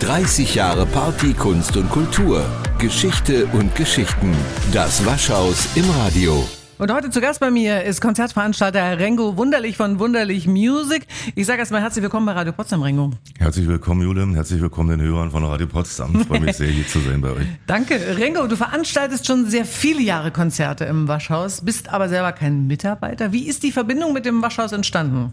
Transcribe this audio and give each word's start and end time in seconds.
30 0.00 0.54
Jahre 0.54 0.84
Party, 0.84 1.32
Kunst 1.32 1.74
und 1.76 1.88
Kultur. 1.88 2.44
Geschichte 2.78 3.46
und 3.54 3.74
Geschichten. 3.74 4.30
Das 4.70 5.04
Waschhaus 5.06 5.68
im 5.74 5.88
Radio. 5.88 6.46
Und 6.76 6.92
heute 6.92 7.08
zu 7.08 7.22
Gast 7.22 7.40
bei 7.40 7.50
mir 7.50 7.82
ist 7.82 8.02
Konzertveranstalter 8.02 8.98
Rengo 8.98 9.38
Wunderlich 9.38 9.78
von 9.78 9.98
Wunderlich 9.98 10.46
Music. 10.46 11.06
Ich 11.34 11.46
sage 11.46 11.60
erstmal 11.60 11.80
herzlich 11.80 12.02
willkommen 12.02 12.26
bei 12.26 12.32
Radio 12.32 12.52
Potsdam, 12.52 12.82
Rengo. 12.82 13.12
Herzlich 13.38 13.66
willkommen, 13.66 14.02
Jule. 14.02 14.26
Herzlich 14.34 14.60
willkommen 14.60 14.98
den 14.98 15.00
Hörern 15.00 15.30
von 15.30 15.42
Radio 15.42 15.66
Potsdam. 15.66 16.14
Ich 16.20 16.26
freue 16.26 16.40
mich 16.40 16.56
sehr, 16.56 16.68
hier 16.68 16.86
zu 16.86 17.00
sein 17.00 17.22
bei 17.22 17.30
euch. 17.30 17.46
Danke. 17.66 17.98
Rengo, 18.18 18.46
du 18.46 18.56
veranstaltest 18.56 19.26
schon 19.26 19.48
sehr 19.48 19.64
viele 19.64 20.02
Jahre 20.02 20.30
Konzerte 20.30 20.84
im 20.84 21.08
Waschhaus, 21.08 21.62
bist 21.62 21.88
aber 21.88 22.10
selber 22.10 22.32
kein 22.32 22.66
Mitarbeiter. 22.66 23.32
Wie 23.32 23.48
ist 23.48 23.62
die 23.62 23.72
Verbindung 23.72 24.12
mit 24.12 24.26
dem 24.26 24.42
Waschhaus 24.42 24.72
entstanden? 24.72 25.32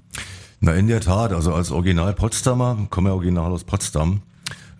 Na, 0.61 0.71
in 0.73 0.87
der 0.87 1.01
Tat. 1.01 1.33
Also 1.33 1.53
als 1.53 1.69
Original 1.69 2.13
Potsdamer, 2.13 2.87
komme 2.89 3.09
ja 3.09 3.15
original 3.15 3.51
aus 3.51 3.65
Potsdam, 3.65 4.21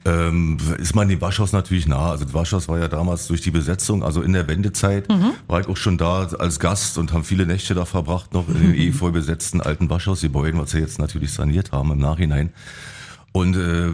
ähm, 0.05 0.57
ist 0.77 0.95
man 0.95 1.07
dem 1.07 1.21
Waschhaus 1.21 1.53
natürlich 1.53 1.87
nah. 1.87 2.11
Also 2.11 2.25
das 2.25 2.33
Waschhaus 2.33 2.67
war 2.67 2.79
ja 2.79 2.87
damals 2.87 3.27
durch 3.27 3.41
die 3.41 3.51
Besetzung, 3.51 4.03
also 4.03 4.21
in 4.21 4.33
der 4.33 4.47
Wendezeit, 4.47 5.09
mhm. 5.09 5.31
war 5.47 5.61
ich 5.61 5.67
auch 5.67 5.77
schon 5.77 5.97
da 5.97 6.27
als 6.39 6.59
Gast 6.59 6.97
und 6.97 7.13
haben 7.13 7.23
viele 7.23 7.45
Nächte 7.45 7.73
da 7.73 7.85
verbracht, 7.85 8.33
noch 8.33 8.47
in 8.49 8.55
den 8.55 8.73
eh 8.75 8.91
voll 8.91 9.11
besetzten 9.11 9.61
alten 9.61 9.89
Waschhausgebäuden, 9.89 10.59
was 10.59 10.71
sie 10.71 10.79
jetzt 10.79 10.99
natürlich 10.99 11.31
saniert 11.31 11.71
haben 11.71 11.91
im 11.91 11.99
Nachhinein. 11.99 12.51
Und 13.31 13.55
äh, 13.55 13.89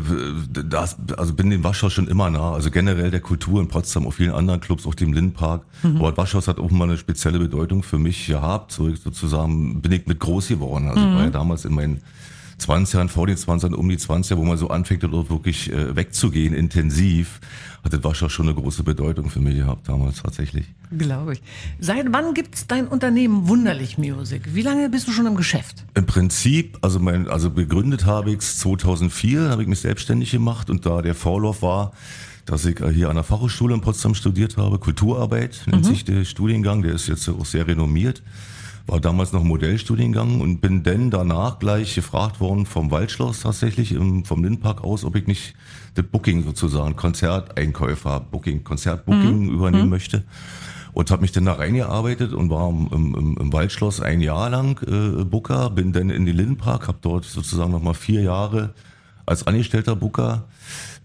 das, 0.51 0.97
also 1.15 1.33
bin 1.33 1.49
dem 1.49 1.63
Waschhaus 1.63 1.93
schon 1.93 2.09
immer 2.09 2.29
nah. 2.29 2.51
Also 2.51 2.71
generell 2.71 3.09
der 3.09 3.21
Kultur 3.21 3.61
in 3.61 3.69
Potsdam, 3.69 4.05
auch 4.05 4.11
vielen 4.11 4.31
anderen 4.31 4.59
Clubs, 4.59 4.85
auch 4.85 4.95
dem 4.95 5.13
Lindenpark. 5.13 5.61
Mhm. 5.81 5.95
Aber 5.95 6.09
das 6.09 6.17
Waschhaus 6.17 6.49
hat 6.49 6.59
auch 6.59 6.69
immer 6.69 6.83
eine 6.83 6.97
spezielle 6.97 7.39
Bedeutung 7.39 7.81
für 7.81 7.97
mich 7.97 8.27
gehabt. 8.27 8.73
So 8.73 8.93
sozusagen 8.93 9.81
bin 9.81 9.93
ich 9.93 10.07
mit 10.07 10.19
groß 10.19 10.49
geworden. 10.49 10.89
Also 10.89 10.99
mhm. 10.99 11.07
ich 11.07 11.15
war 11.15 11.23
ja 11.23 11.29
damals 11.29 11.63
in 11.63 11.73
meinen 11.73 12.01
20 12.59 12.93
Jahren, 12.93 13.09
vor 13.09 13.27
den 13.27 13.37
20 13.37 13.69
Jahren, 13.69 13.79
um 13.79 13.89
die 13.89 13.97
20 13.97 14.31
Jahre, 14.31 14.41
wo 14.41 14.45
man 14.45 14.57
so 14.57 14.69
anfängt, 14.69 15.03
dort 15.03 15.29
wirklich 15.29 15.71
äh, 15.71 15.95
wegzugehen, 15.95 16.53
intensiv, 16.53 17.39
hat 17.83 17.93
das 17.93 18.03
Waschhaus 18.03 18.31
schon 18.31 18.47
eine 18.47 18.55
große 18.55 18.83
Bedeutung 18.83 19.29
für 19.29 19.39
mich 19.39 19.55
gehabt 19.55 19.87
damals 19.87 20.21
tatsächlich. 20.21 20.65
Glaube 20.95 21.33
ich. 21.33 21.41
Seit 21.79 22.11
wann 22.11 22.33
gibt's 22.33 22.67
dein 22.67 22.87
Unternehmen 22.87 23.47
Wunderlich 23.47 23.97
Music? 23.97 24.53
Wie 24.53 24.61
lange 24.61 24.89
bist 24.89 25.07
du 25.07 25.11
schon 25.11 25.25
im 25.25 25.35
Geschäft? 25.35 25.85
Im 25.93 26.05
Prinzip, 26.05 26.77
also 26.81 26.99
mein, 26.99 27.27
also 27.27 27.51
gegründet 27.51 28.05
habe 28.05 28.31
ich 28.31 28.39
2004, 28.39 29.49
habe 29.49 29.61
ich 29.61 29.67
mich 29.67 29.79
selbstständig 29.79 30.31
gemacht 30.31 30.69
und 30.69 30.85
da 30.85 31.01
der 31.01 31.15
Vorlauf 31.15 31.61
war, 31.61 31.93
dass 32.45 32.65
ich 32.65 32.79
äh, 32.81 32.91
hier 32.91 33.09
an 33.09 33.15
der 33.15 33.23
Fachhochschule 33.23 33.73
in 33.73 33.81
Potsdam 33.81 34.15
studiert 34.15 34.57
habe, 34.57 34.79
Kulturarbeit 34.79 35.63
nennt 35.67 35.85
mhm. 35.85 35.89
sich 35.89 36.03
der 36.03 36.25
Studiengang, 36.25 36.81
der 36.81 36.93
ist 36.93 37.07
jetzt 37.07 37.29
auch 37.29 37.45
sehr 37.45 37.67
renommiert 37.67 38.21
war 38.91 38.99
damals 38.99 39.33
noch 39.33 39.43
Modellstudiengang 39.43 40.41
und 40.41 40.61
bin 40.61 40.83
dann 40.83 41.11
danach 41.11 41.59
gleich 41.59 41.95
gefragt 41.95 42.39
worden 42.39 42.65
vom 42.65 42.91
Waldschloss 42.91 43.41
tatsächlich, 43.41 43.91
im, 43.91 44.25
vom 44.25 44.43
Lindpark 44.43 44.83
aus, 44.83 45.05
ob 45.05 45.15
ich 45.15 45.27
nicht 45.27 45.53
das 45.95 46.05
Booking 46.05 46.43
sozusagen, 46.43 46.95
Konzerteinkäufer, 46.95 48.19
Booking, 48.19 48.63
Konzertbooking 48.63 49.45
mhm. 49.45 49.53
übernehmen 49.53 49.85
mhm. 49.85 49.89
möchte. 49.89 50.23
Und 50.91 51.11
habe 51.11 51.21
mich 51.21 51.31
dann 51.31 51.45
da 51.45 51.53
reingearbeitet 51.53 52.33
und 52.33 52.49
war 52.49 52.69
im, 52.69 52.89
im, 52.91 53.37
im 53.39 53.53
Waldschloss 53.53 54.01
ein 54.01 54.21
Jahr 54.21 54.49
lang 54.49 54.81
äh, 54.87 55.23
Booker, 55.23 55.69
bin 55.69 55.93
dann 55.93 56.09
in 56.09 56.25
den 56.25 56.35
Lindenpark, 56.35 56.87
habe 56.87 56.97
dort 57.01 57.25
sozusagen 57.25 57.71
nochmal 57.71 57.93
vier 57.93 58.21
Jahre 58.21 58.73
als 59.25 59.45
angestellter 59.45 59.95
Booker 59.95 60.45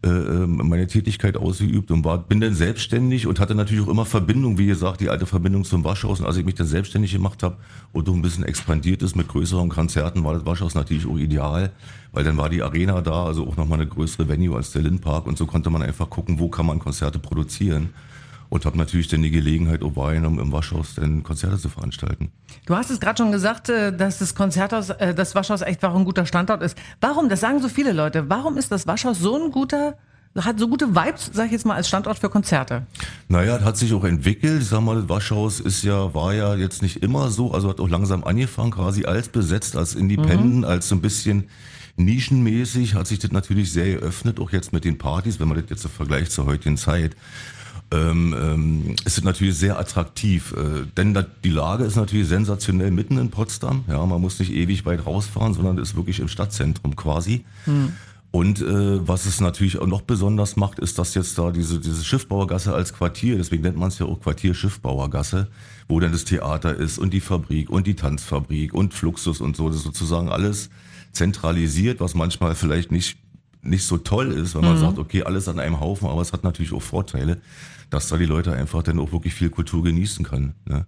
äh, 0.04 0.08
ähm, 0.08 0.60
meine 0.64 0.86
Tätigkeit 0.86 1.38
ausgeübt 1.38 1.90
und 1.90 2.04
war, 2.04 2.18
bin 2.18 2.38
dann 2.38 2.54
selbstständig 2.54 3.26
und 3.26 3.40
hatte 3.40 3.54
natürlich 3.54 3.84
auch 3.84 3.90
immer 3.90 4.04
Verbindung, 4.04 4.58
wie 4.58 4.66
gesagt, 4.66 5.00
die 5.00 5.08
alte 5.08 5.24
Verbindung 5.24 5.64
zum 5.64 5.82
Waschhaus. 5.82 6.20
Und 6.20 6.26
als 6.26 6.36
ich 6.36 6.44
mich 6.44 6.56
dann 6.56 6.66
selbstständig 6.66 7.12
gemacht 7.12 7.42
habe 7.42 7.56
und 7.92 8.06
ein 8.08 8.20
bisschen 8.20 8.44
expandiert 8.44 9.02
ist 9.02 9.16
mit 9.16 9.28
größeren 9.28 9.70
Konzerten, 9.70 10.22
war 10.22 10.34
das 10.34 10.44
Waschhaus 10.44 10.74
natürlich 10.74 11.06
auch 11.06 11.16
ideal, 11.16 11.72
weil 12.12 12.22
dann 12.22 12.36
war 12.36 12.50
die 12.50 12.62
Arena 12.62 13.00
da, 13.00 13.24
also 13.24 13.46
auch 13.46 13.56
nochmal 13.56 13.80
eine 13.80 13.88
größere 13.88 14.28
Venue 14.28 14.54
als 14.54 14.72
der 14.72 14.82
Lindpark 14.82 15.26
und 15.26 15.38
so 15.38 15.46
konnte 15.46 15.70
man 15.70 15.80
einfach 15.80 16.10
gucken, 16.10 16.38
wo 16.38 16.48
kann 16.48 16.66
man 16.66 16.80
Konzerte 16.80 17.18
produzieren 17.18 17.88
und 18.54 18.64
habe 18.64 18.78
natürlich 18.78 19.08
dann 19.08 19.20
die 19.20 19.32
Gelegenheit 19.32 19.82
auch 19.82 19.96
wahrgenommen, 19.96 20.38
im 20.38 20.52
Waschhaus 20.52 20.94
dann 20.94 21.24
Konzerte 21.24 21.58
zu 21.58 21.68
veranstalten. 21.68 22.30
Du 22.66 22.76
hast 22.76 22.88
es 22.88 23.00
gerade 23.00 23.18
schon 23.18 23.32
gesagt, 23.32 23.68
äh, 23.68 23.94
dass 23.94 24.20
das 24.20 24.36
Konzerthaus, 24.36 24.90
äh, 24.90 25.12
das 25.12 25.34
Waschhaus 25.34 25.62
echt 25.62 25.84
auch 25.84 25.94
ein 25.94 26.04
guter 26.04 26.24
Standort 26.24 26.62
ist. 26.62 26.78
Warum? 27.00 27.28
Das 27.28 27.40
sagen 27.40 27.60
so 27.60 27.68
viele 27.68 27.92
Leute. 27.92 28.30
Warum 28.30 28.56
ist 28.56 28.70
das 28.70 28.86
Waschhaus 28.86 29.18
so 29.18 29.36
ein 29.42 29.50
guter 29.50 29.96
hat 30.36 30.58
so 30.58 30.66
gute 30.66 30.88
Vibes, 30.96 31.30
sag 31.32 31.46
ich 31.46 31.52
jetzt 31.52 31.64
mal, 31.64 31.76
als 31.76 31.86
Standort 31.86 32.18
für 32.18 32.28
Konzerte. 32.28 32.82
Naja, 33.28 33.60
hat 33.60 33.76
sich 33.76 33.92
auch 33.92 34.02
entwickelt. 34.02 34.62
Ich 34.62 34.68
sag 34.68 34.80
mal, 34.80 34.96
das 34.96 35.08
Waschhaus 35.08 35.60
ist 35.60 35.84
ja, 35.84 36.12
war 36.12 36.34
ja 36.34 36.56
jetzt 36.56 36.82
nicht 36.82 37.04
immer 37.04 37.30
so, 37.30 37.52
also 37.52 37.68
hat 37.68 37.78
auch 37.78 37.88
langsam 37.88 38.24
angefangen, 38.24 38.72
quasi 38.72 39.04
als 39.04 39.28
besetzt, 39.28 39.76
als 39.76 39.94
Independent, 39.94 40.56
mhm. 40.56 40.64
als 40.64 40.88
so 40.88 40.96
ein 40.96 41.00
bisschen 41.00 41.44
nischenmäßig, 41.96 42.94
hat 42.94 43.06
sich 43.06 43.20
das 43.20 43.30
natürlich 43.30 43.72
sehr 43.72 44.00
geöffnet, 44.00 44.40
auch 44.40 44.50
jetzt 44.50 44.72
mit 44.72 44.84
den 44.84 44.98
Partys, 44.98 45.38
wenn 45.38 45.46
man 45.46 45.60
das 45.60 45.70
jetzt 45.70 45.82
so 45.82 45.88
vergleicht 45.88 46.32
zur 46.32 46.46
heutigen 46.46 46.76
Zeit 46.76 47.14
ähm, 47.94 48.34
ähm, 48.38 48.96
ist 49.04 49.18
es 49.18 49.24
natürlich 49.24 49.56
sehr 49.56 49.78
attraktiv. 49.78 50.52
Äh, 50.56 50.86
denn 50.96 51.14
da, 51.14 51.24
die 51.44 51.50
Lage 51.50 51.84
ist 51.84 51.96
natürlich 51.96 52.28
sensationell 52.28 52.90
mitten 52.90 53.18
in 53.18 53.30
Potsdam. 53.30 53.84
Ja, 53.88 54.04
man 54.04 54.20
muss 54.20 54.38
nicht 54.38 54.52
ewig 54.52 54.84
weit 54.84 55.06
rausfahren, 55.06 55.54
sondern 55.54 55.78
ist 55.78 55.96
wirklich 55.96 56.20
im 56.20 56.28
Stadtzentrum 56.28 56.96
quasi. 56.96 57.44
Hm. 57.64 57.92
Und 58.30 58.60
äh, 58.60 59.06
was 59.06 59.26
es 59.26 59.40
natürlich 59.40 59.78
auch 59.78 59.86
noch 59.86 60.02
besonders 60.02 60.56
macht, 60.56 60.80
ist, 60.80 60.98
dass 60.98 61.14
jetzt 61.14 61.38
da 61.38 61.52
diese, 61.52 61.78
diese 61.78 62.04
Schiffbauergasse 62.04 62.74
als 62.74 62.92
Quartier, 62.92 63.36
deswegen 63.36 63.62
nennt 63.62 63.76
man 63.76 63.88
es 63.88 64.00
ja 64.00 64.06
auch 64.06 64.20
Quartier 64.20 64.54
Schiffbauergasse, 64.54 65.46
wo 65.86 66.00
dann 66.00 66.10
das 66.10 66.24
Theater 66.24 66.74
ist 66.74 66.98
und 66.98 67.14
die 67.14 67.20
Fabrik 67.20 67.70
und 67.70 67.86
die 67.86 67.94
Tanzfabrik 67.94 68.74
und 68.74 68.92
Fluxus 68.92 69.40
und 69.40 69.54
so, 69.54 69.68
das 69.68 69.76
ist 69.76 69.84
sozusagen 69.84 70.30
alles 70.30 70.68
zentralisiert, 71.12 72.00
was 72.00 72.16
manchmal 72.16 72.56
vielleicht 72.56 72.90
nicht 72.90 73.18
nicht 73.62 73.86
so 73.86 73.96
toll 73.96 74.30
ist, 74.30 74.54
wenn 74.54 74.62
man 74.62 74.76
mhm. 74.76 74.80
sagt, 74.80 74.98
okay, 74.98 75.22
alles 75.22 75.48
an 75.48 75.58
einem 75.58 75.80
Haufen, 75.80 76.08
aber 76.08 76.20
es 76.20 76.32
hat 76.32 76.44
natürlich 76.44 76.72
auch 76.72 76.82
Vorteile 76.82 77.40
dass 77.90 78.08
da 78.08 78.16
die 78.16 78.26
Leute 78.26 78.52
einfach 78.52 78.82
dann 78.82 78.98
auch 78.98 79.12
wirklich 79.12 79.34
viel 79.34 79.50
Kultur 79.50 79.82
genießen 79.84 80.24
können. 80.24 80.54
Ne? 80.66 80.86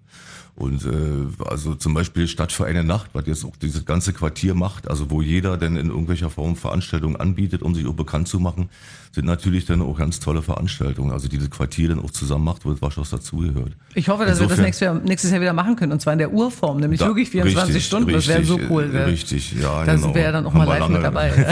Und 0.57 0.87
äh, 0.87 1.45
also 1.45 1.75
zum 1.75 1.93
Beispiel 1.93 2.27
Stadtvereine 2.27 2.83
Nacht, 2.83 3.11
was 3.13 3.27
jetzt 3.27 3.45
auch 3.45 3.57
dieses 3.57 3.85
ganze 3.85 4.15
Quartier 4.15 4.55
macht, 4.55 4.89
also 4.89 5.11
wo 5.11 5.21
jeder 5.21 5.59
dann 5.59 5.77
in 5.77 5.89
irgendwelcher 5.89 6.31
Form 6.31 6.57
Veranstaltungen 6.57 7.17
anbietet, 7.17 7.61
um 7.61 7.75
sich 7.75 7.87
auch 7.87 7.93
bekannt 7.93 8.27
zu 8.27 8.41
machen, 8.41 8.71
sind 9.13 9.27
natürlich 9.27 9.67
dann 9.67 9.83
auch 9.83 9.99
ganz 9.99 10.19
tolle 10.19 10.41
Veranstaltungen. 10.41 11.13
Also 11.13 11.29
dieses 11.29 11.51
Quartier 11.51 11.91
dann 11.91 11.99
auch 11.99 12.11
zusammen 12.11 12.45
macht, 12.45 12.65
wo 12.65 12.71
das 12.71 12.81
Waschhaus 12.81 13.11
dazugehört. 13.11 13.73
Ich 13.95 14.09
hoffe, 14.09 14.25
dass 14.25 14.41
Insofern, 14.41 14.49
wir 14.49 14.57
das 14.57 14.65
nächstes 14.65 14.81
Jahr, 14.87 14.95
nächstes 14.95 15.31
Jahr 15.31 15.41
wieder 15.43 15.53
machen 15.53 15.77
können 15.77 15.93
und 15.93 16.01
zwar 16.01 16.15
in 16.15 16.21
der 16.21 16.33
Urform, 16.33 16.79
nämlich 16.79 17.01
da, 17.01 17.07
wirklich 17.09 17.29
24 17.29 17.75
richtig, 17.75 17.87
Stunden. 17.87 18.13
Das 18.13 18.27
wäre 18.27 18.45
so 18.45 18.59
cool. 18.71 18.91
Wär. 18.95 19.09
Richtig, 19.09 19.53
ja. 19.61 19.85
Da 19.85 19.95
genau. 19.95 20.15
wäre 20.15 20.33
dann 20.33 20.47
auch 20.47 20.55
mal 20.55 20.65
live 20.65 20.89
mit 20.89 21.03
dabei. 21.03 21.33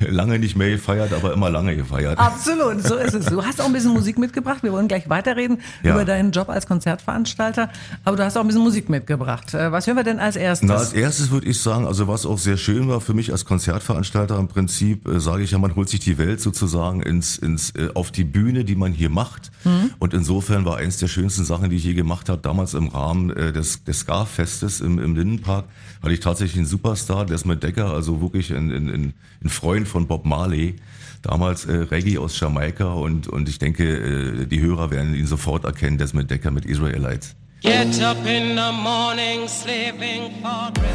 lange 0.00 0.38
nicht 0.38 0.56
mehr 0.56 0.70
gefeiert, 0.70 1.12
aber 1.12 1.32
immer 1.32 1.50
lange 1.50 1.76
gefeiert. 1.76 2.18
Absolut, 2.18 2.82
so 2.82 2.96
ist 2.96 3.14
es. 3.14 3.26
Du 3.26 3.44
hast 3.44 3.60
auch 3.60 3.66
ein 3.66 3.72
bisschen 3.72 3.92
Musik 3.92 4.18
mitgebracht. 4.18 4.62
Wir 4.62 4.72
wollen 4.72 4.88
gleich 4.88 5.08
weiterreden 5.08 5.58
ja. 5.82 5.92
über 5.92 6.04
deinen 6.04 6.32
Job 6.32 6.48
als 6.48 6.66
Konzertveranstalter. 6.66 7.70
Aber 8.04 8.16
du 8.16 8.24
hast 8.24 8.36
auch 8.36 8.40
ein 8.40 8.46
bisschen 8.46 8.62
Musik 8.62 8.88
mitgebracht. 8.88 9.54
Äh, 9.54 9.72
was 9.72 9.86
hören 9.86 9.96
wir 9.96 10.04
denn 10.04 10.18
als 10.18 10.36
erstes? 10.36 10.68
Na, 10.68 10.76
als 10.76 10.92
erstes 10.92 11.30
würde 11.30 11.46
ich 11.46 11.60
sagen, 11.60 11.86
also 11.86 12.08
was 12.08 12.26
auch 12.26 12.38
sehr 12.38 12.56
schön 12.56 12.88
war 12.88 13.00
für 13.00 13.14
mich 13.14 13.32
als 13.32 13.44
Konzertveranstalter 13.44 14.38
im 14.38 14.48
Prinzip, 14.48 15.06
äh, 15.08 15.20
sage 15.20 15.42
ich 15.42 15.52
ja, 15.52 15.58
man 15.58 15.74
holt 15.74 15.88
sich 15.88 16.00
die 16.00 16.18
Welt 16.18 16.40
sozusagen 16.40 17.02
ins, 17.02 17.38
ins, 17.38 17.70
äh, 17.70 17.88
auf 17.94 18.10
die 18.10 18.24
Bühne, 18.24 18.64
die 18.64 18.76
man 18.76 18.92
hier 18.92 19.10
macht. 19.10 19.50
Mhm. 19.64 19.90
Und 19.98 20.14
insofern 20.14 20.64
war 20.64 20.76
eins 20.76 20.98
der 20.98 21.08
schönsten 21.08 21.44
Sachen, 21.44 21.70
die 21.70 21.76
ich 21.76 21.84
je 21.84 21.94
gemacht 21.94 22.28
habe, 22.28 22.40
damals 22.42 22.74
im 22.74 22.88
Rahmen 22.88 23.30
äh, 23.30 23.52
des, 23.52 23.84
des 23.84 24.00
Scar-Festes 24.00 24.80
im, 24.80 24.98
im 24.98 25.14
Lindenpark, 25.14 25.66
hatte 26.02 26.12
ich 26.12 26.20
tatsächlich 26.20 26.58
einen 26.58 26.66
Superstar, 26.66 27.24
Desmond 27.26 27.62
Decker, 27.62 27.92
also 27.92 28.20
wirklich 28.20 28.52
ein, 28.52 28.70
ein, 28.70 29.14
ein 29.42 29.48
Freund 29.48 29.83
von 29.84 30.06
Bob 30.06 30.24
Marley 30.24 30.76
damals 31.24 31.64
äh, 31.64 31.72
Reggae 31.72 32.18
aus 32.18 32.38
Jamaika 32.38 32.92
und, 32.92 33.28
und 33.28 33.48
ich 33.48 33.58
denke, 33.58 33.84
äh, 33.84 34.46
die 34.46 34.60
Hörer 34.60 34.90
werden 34.90 35.14
ihn 35.14 35.26
sofort 35.26 35.64
erkennen, 35.64 35.98
Desmond 35.98 36.30
Decker 36.30 36.50
mit 36.50 36.66
Israelites. 36.66 37.34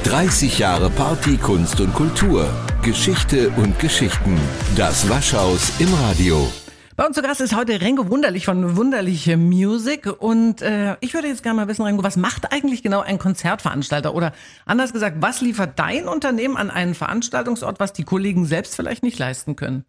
30 0.04 0.60
Jahre 0.60 0.90
Party, 0.92 1.38
Kunst 1.38 1.82
und 1.82 1.94
Kultur. 1.96 2.48
Geschichte 2.84 3.50
und 3.50 3.80
Geschichten. 3.80 4.38
Das 4.76 5.10
Waschhaus 5.10 5.72
im 5.80 5.92
Radio. 5.96 6.48
Bei 7.00 7.08
uns 7.08 7.16
zu 7.16 7.22
Gast 7.22 7.40
ist 7.40 7.56
heute 7.56 7.80
Rengo 7.80 8.10
Wunderlich 8.10 8.44
von 8.44 8.76
Wunderliche 8.76 9.38
Music. 9.38 10.06
Und 10.06 10.62
äh, 10.62 10.98
ich 11.00 11.14
würde 11.14 11.30
jetzt 11.30 11.44
gerne 11.44 11.56
mal 11.56 11.70
wissen, 11.70 11.84
Rengo, 11.84 12.04
was 12.04 12.18
macht 12.18 12.52
eigentlich 12.52 12.84
genau 12.84 13.00
ein 13.00 13.18
Konzertveranstalter? 13.18 14.14
Oder 14.14 14.34
anders 14.66 14.92
gesagt, 14.92 15.16
was 15.22 15.40
liefert 15.40 15.80
dein 15.80 16.10
Unternehmen 16.10 16.58
an 16.58 16.70
einen 16.70 16.96
Veranstaltungsort, 16.96 17.80
was 17.80 17.94
die 17.94 18.04
Kollegen 18.04 18.46
selbst 18.46 18.76
vielleicht 18.76 19.02
nicht 19.04 19.18
leisten 19.18 19.56
können? 19.56 19.86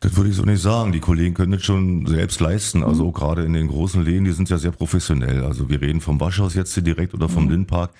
Das 0.00 0.16
würde 0.16 0.30
ich 0.30 0.36
so 0.36 0.44
nicht 0.44 0.62
sagen. 0.62 0.92
Die 0.92 1.00
Kollegen 1.00 1.34
können 1.34 1.52
das 1.52 1.62
schon 1.62 2.06
selbst 2.06 2.40
leisten. 2.40 2.82
Also 2.82 3.08
mhm. 3.08 3.12
gerade 3.12 3.44
in 3.44 3.52
den 3.52 3.68
großen 3.68 4.02
Läden, 4.02 4.24
die 4.24 4.32
sind 4.32 4.48
ja 4.48 4.56
sehr 4.56 4.70
professionell. 4.70 5.44
Also 5.44 5.68
wir 5.68 5.80
reden 5.80 6.00
vom 6.00 6.18
Waschhaus 6.20 6.54
jetzt 6.54 6.72
hier 6.72 6.82
direkt 6.82 7.12
oder 7.12 7.28
vom 7.28 7.44
mhm. 7.44 7.50
Lindpark. 7.50 7.90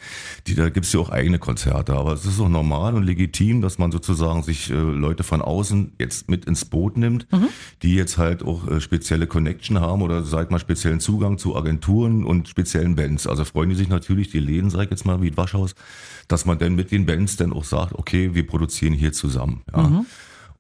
Die, 0.47 0.55
da 0.55 0.71
gibt's 0.71 0.93
ja 0.93 1.01
auch 1.01 1.11
eigene 1.11 1.39
Konzerte. 1.39 1.95
Aber 1.95 2.15
es 2.15 2.25
ist 2.25 2.41
auch 2.41 2.49
normal 2.49 2.95
und 2.95 3.03
legitim, 3.03 3.61
dass 3.61 3.79
man 3.79 3.93
sozusagen 3.93 4.43
sich 4.43 4.71
äh, 4.71 4.75
Leute 4.75 5.25
von 5.25 5.43
außen 5.43 5.93
jetzt 5.99 6.31
mit 6.31 6.47
ins 6.47 6.65
Boot 6.65 6.97
nimmt, 6.97 7.31
mhm. 7.33 7.49
die 7.83 7.95
jetzt 7.95 8.17
halt 8.17 8.43
auch 8.43 8.67
äh, 8.67 8.81
spezielle 8.81 9.27
Connection 9.27 9.79
haben 9.81 10.01
oder 10.01 10.23
sag 10.23 10.51
mal 10.51 10.59
speziellen 10.59 11.01
Zugang 11.01 11.37
zu 11.37 11.55
Agenturen 11.55 12.25
und 12.25 12.49
speziellen 12.49 12.97
Bands. 12.97 13.27
Also 13.27 13.45
freuen 13.45 13.69
die 13.69 13.77
sich 13.77 13.89
natürlich, 13.89 14.31
die 14.31 14.41
Läden, 14.41 14.71
sag 14.71 14.85
ich 14.85 14.91
jetzt 14.91 15.05
mal, 15.05 15.21
wie 15.21 15.37
Waschhaus, 15.37 15.75
dass 16.29 16.47
man 16.47 16.59
dann 16.59 16.75
mit 16.75 16.93
den 16.93 17.05
Bands 17.05 17.37
dann 17.37 17.53
auch 17.53 17.65
sagt, 17.65 17.95
okay, 17.95 18.35
wir 18.35 18.47
produzieren 18.47 18.95
hier 18.95 19.13
zusammen. 19.13 19.63
Ja. 19.75 20.05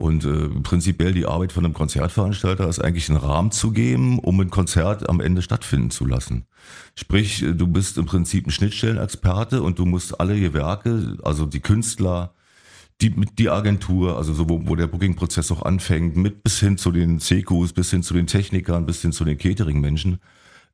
Und 0.00 0.24
äh, 0.24 0.48
prinzipiell 0.62 1.12
die 1.12 1.26
Arbeit 1.26 1.52
von 1.52 1.62
einem 1.62 1.74
Konzertveranstalter 1.74 2.66
ist 2.66 2.78
eigentlich 2.78 3.10
einen 3.10 3.18
Rahmen 3.18 3.50
zu 3.50 3.70
geben, 3.70 4.18
um 4.18 4.40
ein 4.40 4.48
Konzert 4.48 5.06
am 5.10 5.20
Ende 5.20 5.42
stattfinden 5.42 5.90
zu 5.90 6.06
lassen. 6.06 6.46
Sprich, 6.94 7.44
du 7.46 7.66
bist 7.66 7.98
im 7.98 8.06
Prinzip 8.06 8.46
ein 8.46 8.50
Schnittstellenexperte 8.50 9.62
und 9.62 9.78
du 9.78 9.84
musst 9.84 10.18
alle 10.18 10.40
Gewerke, 10.40 11.18
also 11.22 11.44
die 11.44 11.60
Künstler, 11.60 12.32
die, 13.02 13.10
die 13.10 13.50
Agentur, 13.50 14.16
also 14.16 14.32
so, 14.32 14.48
wo, 14.48 14.62
wo 14.64 14.74
der 14.74 14.86
Booking-Prozess 14.86 15.52
auch 15.52 15.66
anfängt, 15.66 16.16
mit 16.16 16.42
bis 16.42 16.60
hin 16.60 16.78
zu 16.78 16.92
den 16.92 17.20
CQs, 17.20 17.74
bis 17.74 17.90
hin 17.90 18.02
zu 18.02 18.14
den 18.14 18.26
Technikern, 18.26 18.86
bis 18.86 19.02
hin 19.02 19.12
zu 19.12 19.26
den 19.26 19.36
Catering-Menschen, 19.36 20.18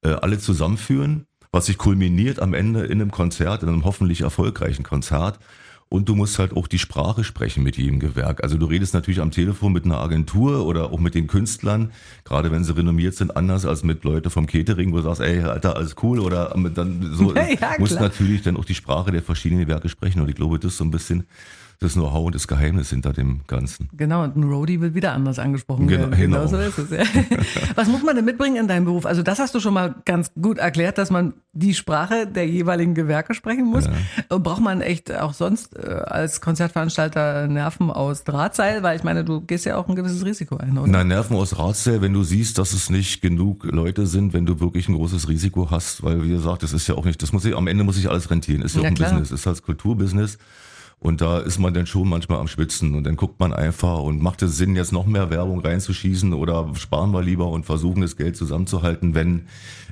äh, 0.03 0.11
alle 0.11 0.39
zusammenführen, 0.39 1.27
was 1.51 1.67
sich 1.67 1.79
kulminiert 1.79 2.39
am 2.39 2.55
Ende 2.55 2.85
in 2.85 3.01
einem 3.01 3.11
Konzert, 3.11 3.65
in 3.65 3.71
einem 3.71 3.85
hoffentlich 3.85 4.21
erfolgreichen 4.21 4.85
Konzert 4.85 5.41
und 5.89 6.09
du 6.09 6.17
musst 6.17 6.39
halt 6.39 6.57
auch 6.57 6.67
die 6.67 6.81
Sprache 6.81 7.23
sprechen 7.23 7.63
mit 7.63 7.77
jedem 7.77 8.01
Gewerk. 8.01 8.43
Also 8.43 8.59
du 8.59 8.67
redest 8.67 8.93
natürlich 8.93 9.21
am 9.21 9.31
Telefon 9.31 9.73
mit 9.73 9.85
einer 9.85 9.99
Agentur 9.99 10.67
oder 10.67 10.93
auch 10.93 10.99
mit 10.99 11.15
den 11.15 11.29
Künstlern, 11.29 11.93
gerade 12.25 12.51
wenn 12.51 12.65
sie 12.65 12.77
renommiert 12.77 13.15
sind, 13.15 13.37
anders 13.37 13.65
als 13.65 13.85
mit 13.85 14.03
Leuten 14.03 14.31
vom 14.31 14.47
Catering, 14.47 14.93
wo 14.93 14.97
du 14.97 15.03
sagst, 15.03 15.21
ey, 15.21 15.41
Alter, 15.43 15.77
alles 15.77 15.95
cool. 16.03 16.19
Oder 16.19 16.57
dann 16.75 17.11
so 17.13 17.35
ja, 17.37 17.45
musst 17.79 18.01
natürlich 18.01 18.43
dann 18.43 18.57
auch 18.57 18.65
die 18.65 18.75
Sprache 18.75 19.13
der 19.13 19.23
verschiedenen 19.23 19.63
Gewerke 19.63 19.89
sprechen. 19.89 20.21
Und 20.21 20.29
ich 20.29 20.35
glaube, 20.35 20.59
das 20.59 20.73
ist 20.73 20.79
so 20.79 20.85
ein 20.85 20.91
bisschen 20.91 21.27
das 21.79 21.95
Know-how 21.95 22.27
und 22.27 22.35
das 22.35 22.49
Geheimnis 22.49 22.91
hinter 22.91 23.13
dem 23.13 23.41
Ganzen. 23.47 23.89
Genau, 23.93 24.25
und 24.25 24.37
ein 24.37 24.45
Roadie 24.45 24.81
wird 24.81 24.95
wieder 24.95 25.13
anders 25.13 25.39
angesprochen 25.39 25.87
genau, 25.87 26.11
werden. 26.11 26.17
Genau, 26.17 26.47
so 26.47 26.57
ist 26.59 26.79
es. 26.79 26.91
Ja. 26.91 27.05
Was 27.75 27.89
muss 27.89 28.03
man 28.03 28.17
denn 28.17 28.25
mitbringen 28.25 28.57
in 28.57 28.69
deinem 28.69 28.87
Beruf? 28.87 29.05
Also 29.05 29.23
das 29.23 29.39
hast 29.39 29.55
du 29.55 29.61
schon 29.61 29.75
mal 29.75 29.95
ganz 30.05 30.31
gut 30.41 30.59
erklärt, 30.59 30.99
dass 30.99 31.11
man 31.11 31.35
die 31.53 31.75
Sprache 31.75 32.27
der 32.27 32.47
jeweiligen 32.47 32.95
Gewerke 32.95 33.35
sprechen 33.35 33.67
muss. 33.67 33.85
Ja. 34.31 34.39
Braucht 34.39 34.63
man 34.63 34.81
echt 34.81 35.13
auch 35.15 35.35
sonst 35.35 35.77
äh, 35.77 35.87
als 35.89 36.41
Konzertveranstalter 36.41 37.47
Nerven 37.47 37.91
aus 37.91 38.25
Drahtseil? 38.25 38.83
Weil 38.83 38.97
ich 38.97 39.05
meine, 39.05 39.25
du 39.25 39.41
gehst 39.41 39.65
ja 39.65 39.77
auch 39.77 39.89
ein 39.89 39.97
gewisses 39.97 40.25
Risiko 40.25 40.57
ein, 40.57 40.79
oder? 40.79 40.91
Nein, 40.91 41.09
Nerven 41.09 41.37
aus 41.37 41.51
Drahtseil, 41.51 42.01
wenn 42.03 42.13
du 42.13 42.23
siehst, 42.23 42.59
dass 42.59 42.73
es 42.73 42.91
nicht 42.91 43.21
genug 43.21 43.65
Leute 43.65 44.07
sind, 44.07 44.33
wenn 44.33 44.47
du 44.47 44.61
wirklich 44.61 44.89
ein 44.89 44.95
großes 44.95 45.29
Risiko 45.29 45.71
hast, 45.71 46.03
weil 46.03 46.23
wie 46.23 46.31
gesagt, 46.31 46.63
das 46.63 46.73
ist 46.73 46.87
ja 46.87 46.95
auch 46.95 47.05
nicht, 47.05 47.23
das 47.23 47.33
muss 47.33 47.45
ich, 47.45 47.57
am 47.57 47.67
Ende 47.67 47.85
muss 47.85 47.99
ich 47.99 48.09
alles 48.09 48.31
rentieren, 48.31 48.63
ist 48.63 48.75
ja, 48.75 48.83
ja 48.83 48.87
auch 48.87 48.91
ein 48.91 48.95
klar. 48.95 49.11
Business, 49.11 49.31
ist 49.31 49.47
halt 49.47 49.63
Kulturbusiness. 49.63 50.39
Und 50.99 51.21
da 51.21 51.39
ist 51.39 51.59
man 51.59 51.75
dann 51.75 51.87
schon 51.87 52.09
manchmal 52.09 52.39
am 52.39 52.49
Schwitzen 52.49 52.95
und 52.95 53.05
dann 53.05 53.17
guckt 53.17 53.39
man 53.39 53.53
einfach 53.53 54.01
und 54.01 54.23
macht 54.23 54.43
es 54.43 54.57
Sinn, 54.57 54.75
jetzt 54.77 54.93
noch 54.93 55.07
mehr 55.07 55.31
Werbung 55.31 55.61
reinzuschießen 55.61 56.33
oder 56.33 56.73
sparen 56.75 57.13
wir 57.13 57.23
lieber 57.23 57.49
und 57.49 57.67
versuchen 57.67 58.01
das 58.01 58.17
Geld 58.17 58.35
zusammenzuhalten, 58.35 59.15
wenn 59.15 59.43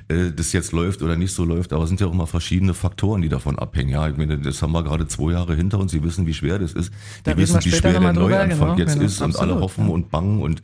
äh, 0.07 0.31
das 0.35 0.51
jetzt 0.51 0.71
läuft 0.71 1.03
oder 1.03 1.15
nicht 1.15 1.31
so 1.31 1.45
läuft. 1.45 1.73
Aber 1.73 1.83
es 1.83 1.89
sind 1.89 2.01
ja 2.01 2.07
auch 2.07 2.13
immer 2.13 2.25
verschiedene 2.25 2.73
Faktoren, 2.73 3.21
die 3.21 3.29
davon 3.29 3.59
abhängen. 3.59 3.89
Ja, 3.89 4.09
ich 4.09 4.17
meine, 4.17 4.39
das 4.39 4.63
haben 4.63 4.71
wir 4.71 4.83
gerade 4.83 5.07
zwei 5.07 5.33
Jahre 5.33 5.55
hinter 5.55 5.79
uns. 5.79 5.91
Sie 5.91 6.03
wissen, 6.03 6.25
wie 6.25 6.33
schwer 6.33 6.57
das 6.57 6.73
ist. 6.73 6.91
Die 7.19 7.29
da 7.29 7.37
wissen, 7.37 7.63
wie 7.63 7.71
schwer 7.71 7.99
der 7.99 8.13
Neuanfang 8.13 8.75
genau, 8.75 8.77
jetzt 8.77 8.93
genau, 8.93 9.05
ist 9.05 9.21
absolut, 9.21 9.35
und 9.35 9.53
alle 9.53 9.61
hoffen 9.61 9.87
ja. 9.87 9.93
und 9.93 10.09
bangen 10.09 10.41
und 10.41 10.61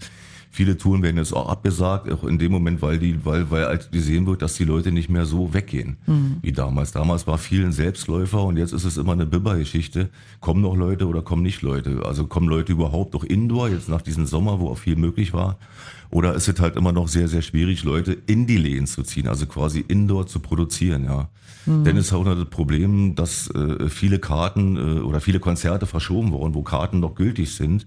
Viele 0.54 0.78
Touren 0.78 1.02
werden 1.02 1.16
jetzt 1.16 1.32
auch 1.32 1.48
abgesagt, 1.48 2.12
auch 2.12 2.26
in 2.26 2.38
dem 2.38 2.52
Moment, 2.52 2.82
weil 2.82 3.00
die, 3.00 3.24
weil, 3.24 3.50
weil 3.50 3.68
halt 3.68 3.94
gesehen 3.94 4.28
wird, 4.28 4.42
dass 4.42 4.56
die 4.56 4.66
Leute 4.66 4.92
nicht 4.92 5.10
mehr 5.10 5.26
so 5.26 5.54
weggehen 5.54 5.96
mhm. 6.06 6.38
wie 6.42 6.52
damals. 6.52 6.92
Damals 6.92 7.26
war 7.26 7.38
vielen 7.38 7.72
Selbstläufer 7.72 8.44
und 8.44 8.58
jetzt 8.58 8.74
ist 8.74 8.84
es 8.84 8.98
immer 8.98 9.14
eine 9.14 9.26
Bibber-Geschichte. 9.26 10.10
Kommen 10.42 10.62
noch 10.62 10.76
Leute 10.76 11.08
oder 11.08 11.22
kommen 11.22 11.42
nicht 11.42 11.62
Leute? 11.62 12.02
Also 12.06 12.28
kommen 12.28 12.50
Leute 12.50 12.74
überhaupt 12.74 13.14
noch 13.14 13.24
indoor, 13.24 13.70
jetzt 13.70 13.88
nach 13.88 14.02
diesem 14.02 14.26
Sommer, 14.26 14.60
wo 14.60 14.68
auch 14.68 14.78
viel 14.78 14.98
möglich 14.98 15.32
war? 15.32 15.58
Oder 16.10 16.34
ist 16.36 16.50
es 16.50 16.60
halt 16.60 16.76
immer 16.76 16.92
noch 16.92 17.08
sehr, 17.08 17.30
sehr 17.30 17.42
schwierig, 17.42 17.86
Leute 17.86 18.18
in 18.28 18.46
die 18.46 18.58
Lehen 18.58 18.88
zu 18.88 19.04
ziehen, 19.04 19.30
also 19.30 19.46
quasi 19.46 19.80
indoor 19.88 20.28
zu 20.28 20.42
produzieren, 20.42 21.06
ja. 21.06 21.30
Mhm. 21.66 21.86
Denn 21.86 21.96
es 21.96 22.08
ist 22.08 22.14
auch 22.14 22.26
noch 22.26 22.36
das 22.36 22.50
Problem, 22.50 23.16
dass 23.16 23.50
äh, 23.52 23.88
viele 23.88 24.20
Karten 24.20 24.76
äh, 24.76 25.00
oder 25.00 25.22
viele 25.22 25.40
Konzerte 25.40 25.86
verschoben 25.86 26.34
wurden, 26.34 26.56
wo 26.56 26.62
Karten 26.62 27.00
noch 27.00 27.16
gültig 27.16 27.56
sind 27.56 27.86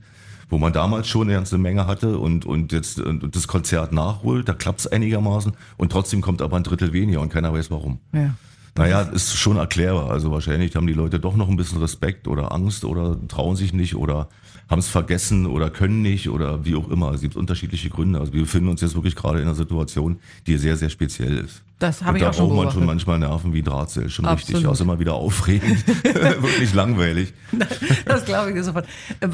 wo 0.49 0.59
man 0.59 0.73
damals 0.73 1.09
schon 1.09 1.29
eine 1.29 1.35
ganze 1.35 1.59
Menge 1.59 1.87
hatte 1.87 2.19
und, 2.19 2.47
und 2.47 2.73
jetzt 2.73 3.01
und 3.01 3.35
das 3.35 3.49
Konzert 3.49 3.93
nachholt, 3.93 4.49
da 4.49 4.55
klappt 4.55 4.81
es 4.81 4.87
einigermaßen 4.87 5.53
und 5.77 5.93
trotzdem 5.93 6.21
kommt 6.21 6.43
aber 6.43 6.57
ein 6.57 6.65
Drittel 6.65 6.93
weniger 6.93 7.21
und 7.21 7.31
keiner 7.31 7.53
weiß 7.53 7.71
warum. 7.71 7.99
Ja. 8.13 8.35
Naja, 8.77 9.03
ist 9.03 9.37
schon 9.37 9.57
erklärbar. 9.57 10.11
Also 10.11 10.33
wahrscheinlich 10.33 10.75
haben 10.75 10.89
die 10.89 10.95
Leute 10.95 11.21
doch 11.21 11.37
noch 11.37 11.49
ein 11.49 11.57
bisschen 11.57 11.79
Respekt 11.79 12.27
oder 12.27 12.51
Angst 12.51 12.85
oder 12.85 13.17
trauen 13.29 13.55
sich 13.55 13.73
nicht 13.73 13.95
oder 13.95 14.29
haben 14.69 14.81
es 14.81 14.89
vergessen 14.89 15.47
oder 15.47 15.71
können 15.71 16.03
nicht 16.03 16.29
oder 16.29 16.65
wie 16.65 16.75
auch 16.75 16.89
immer. 16.91 17.13
Es 17.13 17.21
gibt 17.21 17.37
unterschiedliche 17.37 17.91
Gründe. 17.91 18.19
Also 18.19 18.33
wir 18.33 18.41
befinden 18.41 18.69
uns 18.69 18.81
jetzt 18.81 18.95
wirklich 18.95 19.15
gerade 19.15 19.39
in 19.39 19.45
einer 19.45 19.55
Situation, 19.55 20.19
die 20.47 20.57
sehr, 20.57 20.77
sehr 20.77 20.91
speziell 20.91 21.39
ist. 21.39 21.63
Das 21.81 22.03
habe 22.03 22.19
ich 22.19 22.25
auch 22.25 22.33
schon 22.33 22.49
Da 22.49 22.55
braucht 22.55 22.65
man 22.65 22.73
schon 22.73 22.87
manchmal 22.87 23.19
Nerven 23.19 23.53
wie 23.53 23.63
Drahtseil, 23.63 24.09
schon 24.09 24.25
Absolut. 24.25 24.55
richtig. 24.55 24.69
Also 24.69 24.85
immer 24.85 24.99
wieder 24.99 25.15
aufregend, 25.15 25.85
wirklich 26.05 26.73
langweilig. 26.75 27.33
Das 28.07 28.25
glaube 28.25 28.51
ich 28.51 28.55
dir 28.55 28.65
sofort. 28.65 28.87
Äh, 29.21 29.29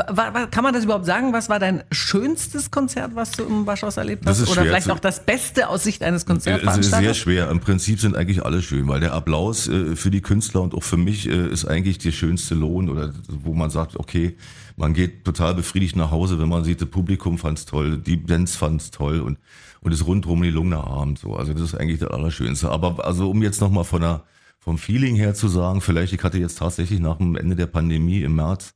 kann 0.51 0.65
man 0.65 0.73
das 0.73 0.85
überhaupt 0.85 1.05
sagen? 1.05 1.33
Was 1.33 1.49
war 1.49 1.59
dein 1.59 1.83
schönstes 1.91 2.71
Konzert, 2.71 3.15
was 3.15 3.33
du 3.33 3.45
im 3.45 3.67
Waschhaus 3.67 3.97
erlebt 3.97 4.25
hast? 4.27 4.49
Oder 4.49 4.63
vielleicht 4.63 4.87
zu, 4.87 4.93
auch 4.93 4.99
das 4.99 5.25
Beste 5.25 5.69
aus 5.69 5.85
Sicht 5.85 6.03
eines 6.03 6.25
Konzertveranstalters? 6.25 6.87
Es 6.87 6.93
ist 6.93 6.99
sehr 6.99 7.15
schwer. 7.15 7.51
Im 7.51 7.61
Prinzip 7.61 8.01
sind 8.01 8.17
eigentlich 8.17 8.45
alle 8.45 8.63
schön, 8.63 8.89
weil 8.89 9.01
der 9.01 9.13
Applaus 9.13 9.69
äh, 9.69 9.97
für 9.97 10.11
die 10.11 10.21
Künstler 10.21 10.63
und 10.63 10.75
auch 10.75 10.83
für 10.83 10.97
mich 10.97 11.29
äh, 11.29 11.49
ist 11.49 11.67
eigentlich 11.67 11.99
der 11.99 12.13
schönste 12.13 12.55
Lohn 12.55 12.89
oder 12.89 13.13
wo 13.29 13.55
man 13.55 13.71
sagt, 13.71 13.97
okay, 13.97 14.37
man 14.77 14.95
geht 14.95 15.25
total 15.25 15.55
befriedigt 15.55 15.97
nach 15.97 16.11
Hause, 16.11 16.39
wenn 16.39 16.49
man 16.49 16.65
sieht, 16.65 16.81
das 16.81 16.89
Publikum 16.89 17.39
fand's 17.39 17.67
toll, 17.67 17.99
die 17.99 18.17
Bands 18.17 18.57
fand's 18.57 18.91
toll 18.91 19.21
und 19.21 19.39
und 19.83 19.93
es 19.93 20.07
rundherum 20.07 20.43
die 20.43 20.49
gelungener 20.49 20.87
Abend 20.87 21.19
so. 21.19 21.35
Also 21.37 21.53
das 21.53 21.63
ist 21.63 21.75
eigentlich 21.75 22.01
das 22.01 22.11
Allerschönste. 22.11 22.71
Aber 22.71 23.05
also 23.05 23.31
um 23.31 23.43
jetzt 23.43 23.61
nochmal 23.61 23.85
von 23.85 24.03
der 24.03 24.25
vom 24.59 24.77
Feeling 24.77 25.17
her 25.17 25.35
zu 25.35 25.49
sagen, 25.49 25.81
vielleicht 25.81 26.13
ich 26.13 26.23
hatte 26.23 26.39
jetzt 26.39 26.59
tatsächlich 26.59 27.01
nach 27.01 27.17
dem 27.17 27.35
Ende 27.35 27.57
der 27.57 27.67
Pandemie 27.67 28.21
im 28.21 28.35
März 28.35 28.75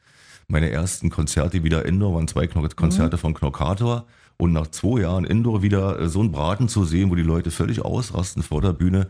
meine 0.49 0.71
ersten 0.71 1.11
Konzerte 1.11 1.63
wieder 1.63 1.85
Indoor, 1.85 2.15
waren 2.15 2.29
zwei 2.29 2.47
Konzerte 2.47 3.17
mhm. 3.17 3.21
von 3.21 3.35
Knockator 3.35 4.07
und 4.37 4.53
nach 4.53 4.67
zwei 4.69 5.01
Jahren 5.01 5.25
Indoor 5.25 5.63
wieder 5.63 6.01
äh, 6.01 6.09
so 6.09 6.21
einen 6.21 6.33
Braten 6.33 6.69
zu 6.69 6.85
sehen, 6.85 7.11
wo 7.11 7.15
die 7.15 7.23
Leute 7.23 7.51
völlig 7.51 7.85
ausrasten 7.85 8.43
vor 8.43 8.61
der 8.61 8.73
Bühne, 8.73 9.09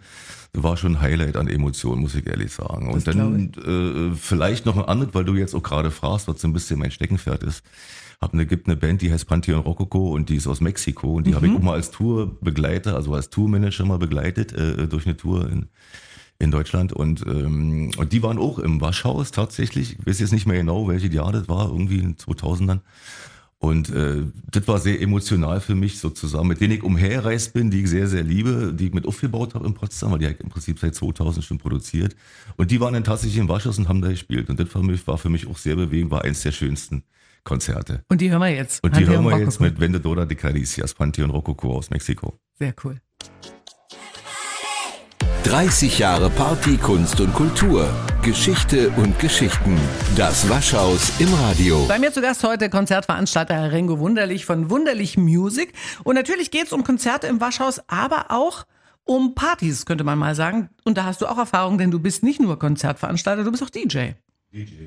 war 0.52 0.76
schon 0.76 0.96
ein 0.96 1.00
Highlight 1.00 1.36
an 1.36 1.48
Emotionen, 1.48 2.02
muss 2.02 2.14
ich 2.14 2.26
ehrlich 2.26 2.52
sagen. 2.52 2.92
Das 2.92 3.06
und 3.06 3.06
dann 3.08 4.12
äh, 4.12 4.16
vielleicht 4.16 4.66
noch 4.66 4.76
ein 4.76 4.84
anderes, 4.84 5.14
weil 5.14 5.24
du 5.24 5.34
jetzt 5.34 5.54
auch 5.54 5.62
gerade 5.62 5.90
fragst, 5.90 6.28
was 6.28 6.40
so 6.40 6.48
ein 6.48 6.52
bisschen 6.52 6.78
mein 6.78 6.90
Steckenpferd 6.90 7.42
ist. 7.42 7.64
Hab 8.20 8.32
eine, 8.32 8.46
gibt 8.46 8.68
eine 8.68 8.76
Band, 8.76 9.02
die 9.02 9.12
heißt 9.12 9.26
Pantheon 9.26 9.60
Rococo 9.60 10.12
und 10.12 10.28
die 10.28 10.36
ist 10.36 10.46
aus 10.46 10.60
Mexiko 10.60 11.14
und 11.14 11.26
die 11.26 11.30
mhm. 11.30 11.34
habe 11.34 11.46
ich 11.48 11.54
auch 11.54 11.62
mal 11.62 11.74
als 11.74 11.90
Tourbegleiter, 11.90 12.94
also 12.94 13.12
als 13.14 13.30
Tourmanager 13.30 13.84
mal 13.84 13.98
begleitet 13.98 14.52
äh, 14.52 14.86
durch 14.86 15.06
eine 15.06 15.16
Tour 15.16 15.50
in, 15.50 15.66
in 16.38 16.50
Deutschland 16.50 16.92
und, 16.92 17.26
ähm, 17.26 17.90
und 17.96 18.12
die 18.12 18.22
waren 18.22 18.38
auch 18.38 18.58
im 18.60 18.80
Waschhaus 18.80 19.32
tatsächlich. 19.32 19.98
Ich 19.98 20.06
weiß 20.06 20.20
jetzt 20.20 20.32
nicht 20.32 20.46
mehr 20.46 20.56
genau, 20.56 20.86
welche 20.86 21.08
Jahr 21.08 21.32
das 21.32 21.48
war, 21.48 21.68
irgendwie 21.68 21.98
in 21.98 22.16
2000ern. 22.16 22.80
Und 23.64 23.88
äh, 23.88 24.24
das 24.50 24.68
war 24.68 24.78
sehr 24.78 25.00
emotional 25.00 25.58
für 25.58 25.74
mich 25.74 25.98
sozusagen, 25.98 26.46
mit 26.46 26.60
denen 26.60 26.74
ich 26.74 26.82
umherreist 26.82 27.54
bin, 27.54 27.70
die 27.70 27.80
ich 27.80 27.88
sehr, 27.88 28.06
sehr 28.08 28.22
liebe, 28.22 28.74
die 28.74 28.88
ich 28.88 28.92
mit 28.92 29.06
aufgebaut 29.06 29.54
habe 29.54 29.66
in 29.66 29.72
Potsdam, 29.72 30.12
weil 30.12 30.18
die 30.18 30.26
habe 30.26 30.34
ich 30.34 30.40
im 30.40 30.50
Prinzip 30.50 30.78
seit 30.78 30.94
2000 30.94 31.42
schon 31.42 31.56
produziert. 31.56 32.14
Und 32.58 32.70
die 32.70 32.78
waren 32.78 32.92
dann 32.92 33.04
tatsächlich 33.04 33.38
im 33.38 33.48
Waschhaus 33.48 33.78
und 33.78 33.88
haben 33.88 34.02
da 34.02 34.08
gespielt. 34.08 34.50
Und 34.50 34.60
das 34.60 34.74
war, 34.74 34.82
mich, 34.82 35.06
war 35.06 35.16
für 35.16 35.30
mich 35.30 35.46
auch 35.46 35.56
sehr 35.56 35.76
bewegend, 35.76 36.10
war 36.10 36.24
eins 36.24 36.42
der 36.42 36.52
schönsten 36.52 37.04
Konzerte. 37.42 38.04
Und 38.10 38.20
die 38.20 38.30
hören 38.30 38.42
wir 38.42 38.50
jetzt. 38.50 38.84
Und 38.84 38.90
die 38.96 38.96
Pantheon 38.96 39.14
hören 39.14 39.24
wir 39.24 39.30
Rococo. 39.30 39.50
jetzt 39.50 39.60
mit 39.62 39.80
Vendedora 39.80 40.26
de 40.26 40.36
Caricias, 40.36 40.92
Pantheon 40.92 41.30
Rococo 41.30 41.78
aus 41.78 41.88
Mexiko. 41.88 42.38
Sehr 42.58 42.74
cool. 42.84 43.00
30 45.44 45.98
Jahre 46.00 46.28
Party, 46.28 46.76
Kunst 46.76 47.18
und 47.18 47.32
Kultur. 47.32 47.88
Geschichte 48.24 48.88
und 48.96 49.18
Geschichten. 49.18 49.78
Das 50.16 50.48
Waschhaus 50.48 51.12
im 51.20 51.28
Radio. 51.34 51.84
Bei 51.86 51.98
mir 51.98 52.10
zu 52.10 52.22
Gast 52.22 52.42
heute 52.42 52.70
Konzertveranstalter 52.70 53.52
Herr 53.52 53.70
Rengo 53.70 53.98
Wunderlich 53.98 54.46
von 54.46 54.70
Wunderlich 54.70 55.18
Music. 55.18 55.74
Und 56.04 56.14
natürlich 56.14 56.50
geht 56.50 56.64
es 56.64 56.72
um 56.72 56.84
Konzerte 56.84 57.26
im 57.26 57.42
Waschhaus, 57.42 57.82
aber 57.86 58.30
auch 58.30 58.64
um 59.04 59.34
Partys, 59.34 59.84
könnte 59.84 60.04
man 60.04 60.18
mal 60.18 60.34
sagen. 60.34 60.70
Und 60.84 60.96
da 60.96 61.04
hast 61.04 61.20
du 61.20 61.26
auch 61.26 61.36
Erfahrung, 61.36 61.76
denn 61.76 61.90
du 61.90 61.98
bist 61.98 62.22
nicht 62.22 62.40
nur 62.40 62.58
Konzertveranstalter, 62.58 63.44
du 63.44 63.50
bist 63.50 63.62
auch 63.62 63.68
DJ. 63.68 64.12
DJ. 64.54 64.86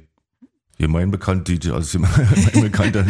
Ja, 0.79 0.87
mein 0.87 1.11
bekannter 1.11 1.53
DJ, 1.53 1.73
also 1.73 1.99
mein 1.99 2.61
bekannter 2.61 3.05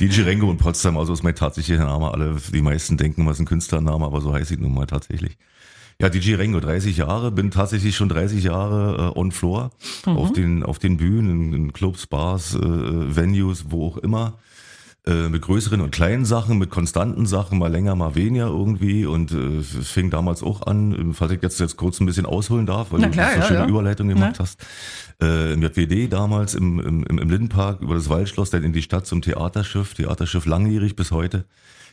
DJ 0.00 0.22
Rengo 0.22 0.50
in 0.50 0.56
Potsdam, 0.56 0.96
also 0.96 1.12
ist 1.12 1.22
mein 1.22 1.34
tatsächlicher 1.34 1.84
Name. 1.84 2.10
Alle, 2.10 2.38
die 2.54 2.62
meisten 2.62 2.96
denken, 2.96 3.26
was 3.26 3.38
ein 3.38 3.44
Künstlername, 3.44 4.06
aber 4.06 4.22
so 4.22 4.32
heiße 4.32 4.54
ich 4.54 4.60
nun 4.60 4.72
mal 4.72 4.86
tatsächlich. 4.86 5.36
Ja, 6.00 6.08
DJ 6.08 6.34
Rengo, 6.34 6.60
30 6.60 6.96
Jahre, 6.96 7.32
bin 7.32 7.50
tatsächlich 7.50 7.96
schon 7.96 8.08
30 8.08 8.44
Jahre 8.44 9.12
äh, 9.16 9.18
on 9.18 9.32
floor, 9.32 9.72
mhm. 10.06 10.16
auf 10.16 10.32
den 10.32 10.62
auf 10.62 10.78
den 10.78 10.96
Bühnen, 10.96 11.52
in, 11.52 11.72
Clubs, 11.72 12.06
Bars, 12.06 12.54
äh, 12.54 12.60
Venues, 12.60 13.64
wo 13.70 13.88
auch 13.88 13.96
immer. 13.96 14.34
Äh, 15.08 15.28
mit 15.28 15.42
größeren 15.42 15.80
und 15.80 15.90
kleinen 15.90 16.24
Sachen, 16.24 16.58
mit 16.58 16.70
konstanten 16.70 17.26
Sachen, 17.26 17.58
mal 17.58 17.72
länger, 17.72 17.96
mal 17.96 18.14
weniger 18.14 18.46
irgendwie. 18.46 19.06
Und 19.06 19.32
äh, 19.32 19.60
fing 19.62 20.10
damals 20.10 20.44
auch 20.44 20.62
an, 20.68 21.14
falls 21.14 21.32
ich 21.32 21.42
jetzt, 21.42 21.58
jetzt 21.58 21.76
kurz 21.76 21.98
ein 21.98 22.06
bisschen 22.06 22.26
ausholen 22.26 22.66
darf, 22.66 22.92
weil 22.92 23.00
Na 23.00 23.08
klar, 23.08 23.30
du 23.30 23.34
so 23.34 23.40
ja, 23.40 23.46
schöne 23.46 23.60
ja. 23.60 23.66
Überleitung 23.66 24.06
gemacht 24.06 24.36
Na. 24.36 24.44
hast. 24.44 24.60
Äh, 25.20 25.54
Im 25.54 25.62
JWD 25.62 26.12
damals 26.12 26.54
im, 26.54 26.78
im, 26.78 27.02
im 27.04 27.28
Lindenpark 27.28 27.80
über 27.80 27.96
das 27.96 28.08
Waldschloss, 28.08 28.50
dann 28.50 28.62
in 28.62 28.72
die 28.72 28.82
Stadt 28.82 29.04
zum 29.04 29.20
Theaterschiff, 29.20 29.94
Theaterschiff 29.94 30.46
langjährig 30.46 30.94
bis 30.94 31.10
heute 31.10 31.44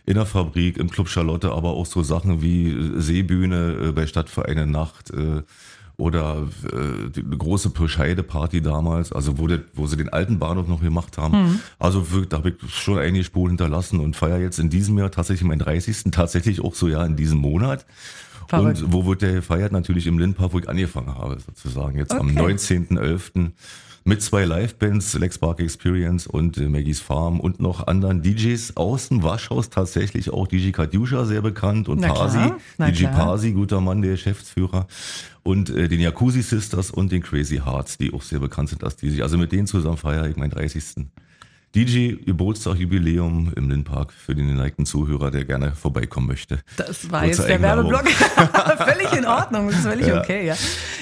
in 0.05 0.15
der 0.15 0.25
Fabrik, 0.25 0.77
im 0.77 0.89
Club 0.89 1.09
Charlotte, 1.09 1.51
aber 1.51 1.71
auch 1.71 1.85
so 1.85 2.03
Sachen 2.03 2.41
wie 2.41 2.75
Seebühne 2.97 3.87
äh, 3.87 3.91
bei 3.91 4.05
Stadtvereine 4.05 4.67
Nacht 4.67 5.11
äh, 5.11 5.41
oder 5.97 6.47
äh, 6.63 7.09
die 7.09 7.23
große 7.23 7.69
Pirscheide-Party 7.69 8.61
damals, 8.61 9.11
also 9.11 9.37
wo, 9.37 9.47
de, 9.47 9.61
wo 9.73 9.87
sie 9.87 9.97
den 9.97 10.09
alten 10.09 10.39
Bahnhof 10.39 10.67
noch 10.67 10.81
gemacht 10.81 11.17
haben. 11.17 11.43
Mhm. 11.43 11.59
Also 11.79 12.11
wirklich, 12.11 12.29
da 12.29 12.37
habe 12.37 12.49
ich 12.49 12.71
schon 12.73 12.99
einige 12.99 13.23
Spuren 13.23 13.51
hinterlassen 13.51 13.99
und 13.99 14.15
feiere 14.15 14.39
jetzt 14.39 14.59
in 14.59 14.69
diesem 14.69 14.97
Jahr 14.97 15.11
tatsächlich 15.11 15.47
meinen 15.47 15.59
30. 15.59 16.11
tatsächlich 16.11 16.61
auch 16.61 16.75
so 16.75 16.87
ja 16.87 17.05
in 17.05 17.15
diesem 17.15 17.39
Monat. 17.39 17.85
Verrückt. 18.47 18.81
Und 18.81 18.93
wo 18.93 19.05
wird 19.05 19.21
der 19.21 19.33
gefeiert? 19.33 19.71
Natürlich 19.71 20.07
im 20.07 20.19
Lindpark, 20.19 20.53
wo 20.53 20.59
ich 20.59 20.69
angefangen 20.69 21.15
habe, 21.15 21.37
sozusagen. 21.39 21.97
Jetzt 21.97 22.13
am 22.13 22.29
Okay. 22.37 22.55
19.11. 22.55 23.51
mit 24.03 24.21
zwei 24.21 24.45
Livebands, 24.45 25.13
Lex 25.17 25.37
Park 25.39 25.59
Experience 25.59 26.27
und 26.27 26.57
äh, 26.57 26.67
Maggie's 26.69 26.99
Farm 27.01 27.39
und 27.39 27.59
noch 27.59 27.87
anderen 27.87 28.21
DJs 28.21 28.77
aus 28.77 29.09
dem 29.09 29.23
Waschhaus, 29.23 29.69
tatsächlich 29.71 30.29
auch 30.31 30.47
DJ 30.47 30.69
Kadjuscha, 30.71 31.25
sehr 31.25 31.41
bekannt, 31.41 31.89
und 31.89 32.01
Na 32.01 32.09
klar, 32.09 32.19
Parsi, 32.29 32.53
na 32.77 32.91
DJ 32.91 32.99
klar. 33.05 33.13
Parsi, 33.13 33.51
guter 33.53 33.81
Mann, 33.81 34.01
der 34.03 34.11
Geschäftsführer, 34.11 34.85
und 35.41 35.69
äh, 35.71 35.87
den 35.87 35.99
Jacuzzi 36.01 36.41
Sisters 36.43 36.91
und 36.91 37.11
den 37.11 37.23
Crazy 37.23 37.57
Hearts, 37.65 37.97
die 37.97 38.13
auch 38.13 38.21
sehr 38.21 38.39
bekannt 38.39 38.69
sind 38.69 38.83
als 38.83 38.95
DJ. 38.95 39.23
Also 39.23 39.37
mit 39.39 39.51
denen 39.51 39.65
zusammen 39.65 39.97
feiere 39.97 40.27
ich 40.29 40.35
meinen 40.37 40.51
30. 40.51 41.07
DJ 41.75 42.23
Geburtstag 42.23 42.77
Jubiläum 42.77 43.51
im 43.53 43.69
Lindpark 43.69 44.13
für 44.13 44.33
den 44.33 44.47
geneigten 44.47 44.85
Zuhörer, 44.85 45.29
der 45.29 45.43
gerne 45.43 45.73
vorbeikommen 45.73 46.27
möchte. 46.27 46.59
Das 46.77 47.11
war 47.11 47.23
Kurze 47.23 47.41
jetzt 47.41 47.49
der. 47.49 47.61
Werbeblock. 47.61 48.07
völlig 48.77 49.11
in 49.11 49.25
Ordnung, 49.25 49.67
das 49.67 49.79
ist 49.79 49.85
völlig 49.85 50.13
okay. 50.13 50.47
Ja. 50.47 50.55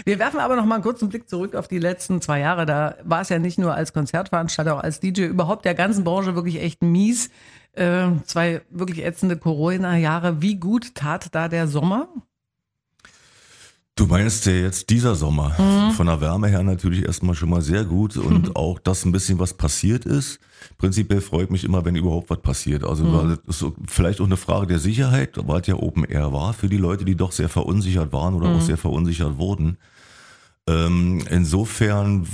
Wir 0.04 0.18
werfen 0.18 0.40
aber 0.40 0.56
noch 0.56 0.66
mal 0.66 0.76
einen 0.76 0.84
kurzen 0.84 1.10
Blick 1.10 1.30
zurück 1.30 1.54
auf 1.54 1.68
die 1.68 1.78
letzten 1.78 2.22
zwei 2.22 2.40
Jahre. 2.40 2.66
Da 2.66 2.96
war 3.04 3.22
es 3.22 3.30
ja 3.30 3.38
nicht 3.38 3.60
nur 3.60 3.76
als 3.76 3.94
Konzertveranstalter, 3.94 4.76
auch 4.76 4.84
als 4.84 5.00
DJ, 5.00 5.26
überhaupt 5.26 5.64
der 5.66 5.76
ganzen 5.76 6.04
Branche 6.04 6.34
wirklich 6.34 6.60
echt 6.60 6.82
mies. 6.82 7.30
Äh, 7.74 8.08
zwei 8.26 8.62
wirklich 8.72 9.06
ätzende 9.06 9.38
Corona-Jahre. 9.38 10.42
Wie 10.42 10.56
gut 10.56 10.96
tat 10.96 11.28
da 11.36 11.50
der 11.50 11.68
Sommer? 11.68 12.08
Du 13.96 14.08
meinst 14.08 14.48
ja 14.48 14.54
jetzt 14.54 14.90
dieser 14.90 15.14
Sommer. 15.14 15.56
Mhm. 15.60 15.92
Von 15.92 16.08
der 16.08 16.20
Wärme 16.20 16.48
her 16.48 16.64
natürlich 16.64 17.04
erstmal 17.04 17.36
schon 17.36 17.50
mal 17.52 17.62
sehr 17.62 17.84
gut 17.86 18.18
und 18.18 18.56
auch, 18.56 18.80
dass 18.80 19.06
ein 19.06 19.12
bisschen 19.12 19.38
was 19.38 19.54
passiert 19.54 20.06
ist. 20.06 20.40
Prinzipiell 20.80 21.22
freut 21.22 21.52
mich 21.52 21.64
immer, 21.64 21.86
wenn 21.86 21.96
überhaupt 21.96 22.30
was 22.32 22.42
passiert. 22.42 22.84
Also 22.84 23.04
Mhm. 23.04 23.38
das 23.46 23.64
vielleicht 23.88 24.20
auch 24.20 24.26
eine 24.26 24.38
Frage 24.38 24.66
der 24.68 24.80
Sicherheit, 24.80 25.38
weil 25.48 25.62
es 25.62 25.68
ja 25.68 25.76
Open 25.76 26.06
Air 26.06 26.34
war, 26.34 26.54
für 26.54 26.70
die 26.70 26.78
Leute, 26.78 27.06
die 27.06 27.16
doch 27.16 27.32
sehr 27.32 27.50
verunsichert 27.50 28.12
waren 28.12 28.34
oder 28.34 28.48
auch 28.50 28.56
Mhm. 28.62 28.62
sehr 28.62 28.78
verunsichert 28.78 29.38
wurden. 29.38 29.78
Ähm, 30.66 31.22
insofern, 31.30 32.26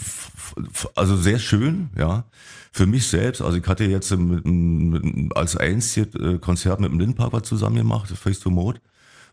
also 0.95 1.17
sehr 1.17 1.39
schön, 1.39 1.89
ja. 1.97 2.23
Für 2.71 2.85
mich 2.85 3.07
selbst, 3.07 3.41
also 3.41 3.57
ich 3.57 3.67
hatte 3.67 3.83
jetzt 3.85 4.15
mit, 4.15 4.45
mit, 4.45 5.35
als 5.35 5.57
einziges 5.57 6.13
äh, 6.15 6.37
Konzert 6.37 6.79
mit 6.79 6.91
dem 6.91 6.99
Lindpark 6.99 7.33
was 7.33 7.43
zusammen 7.43 7.75
gemacht, 7.77 8.09
Face 8.11 8.39
to 8.39 8.49
Mode. 8.51 8.79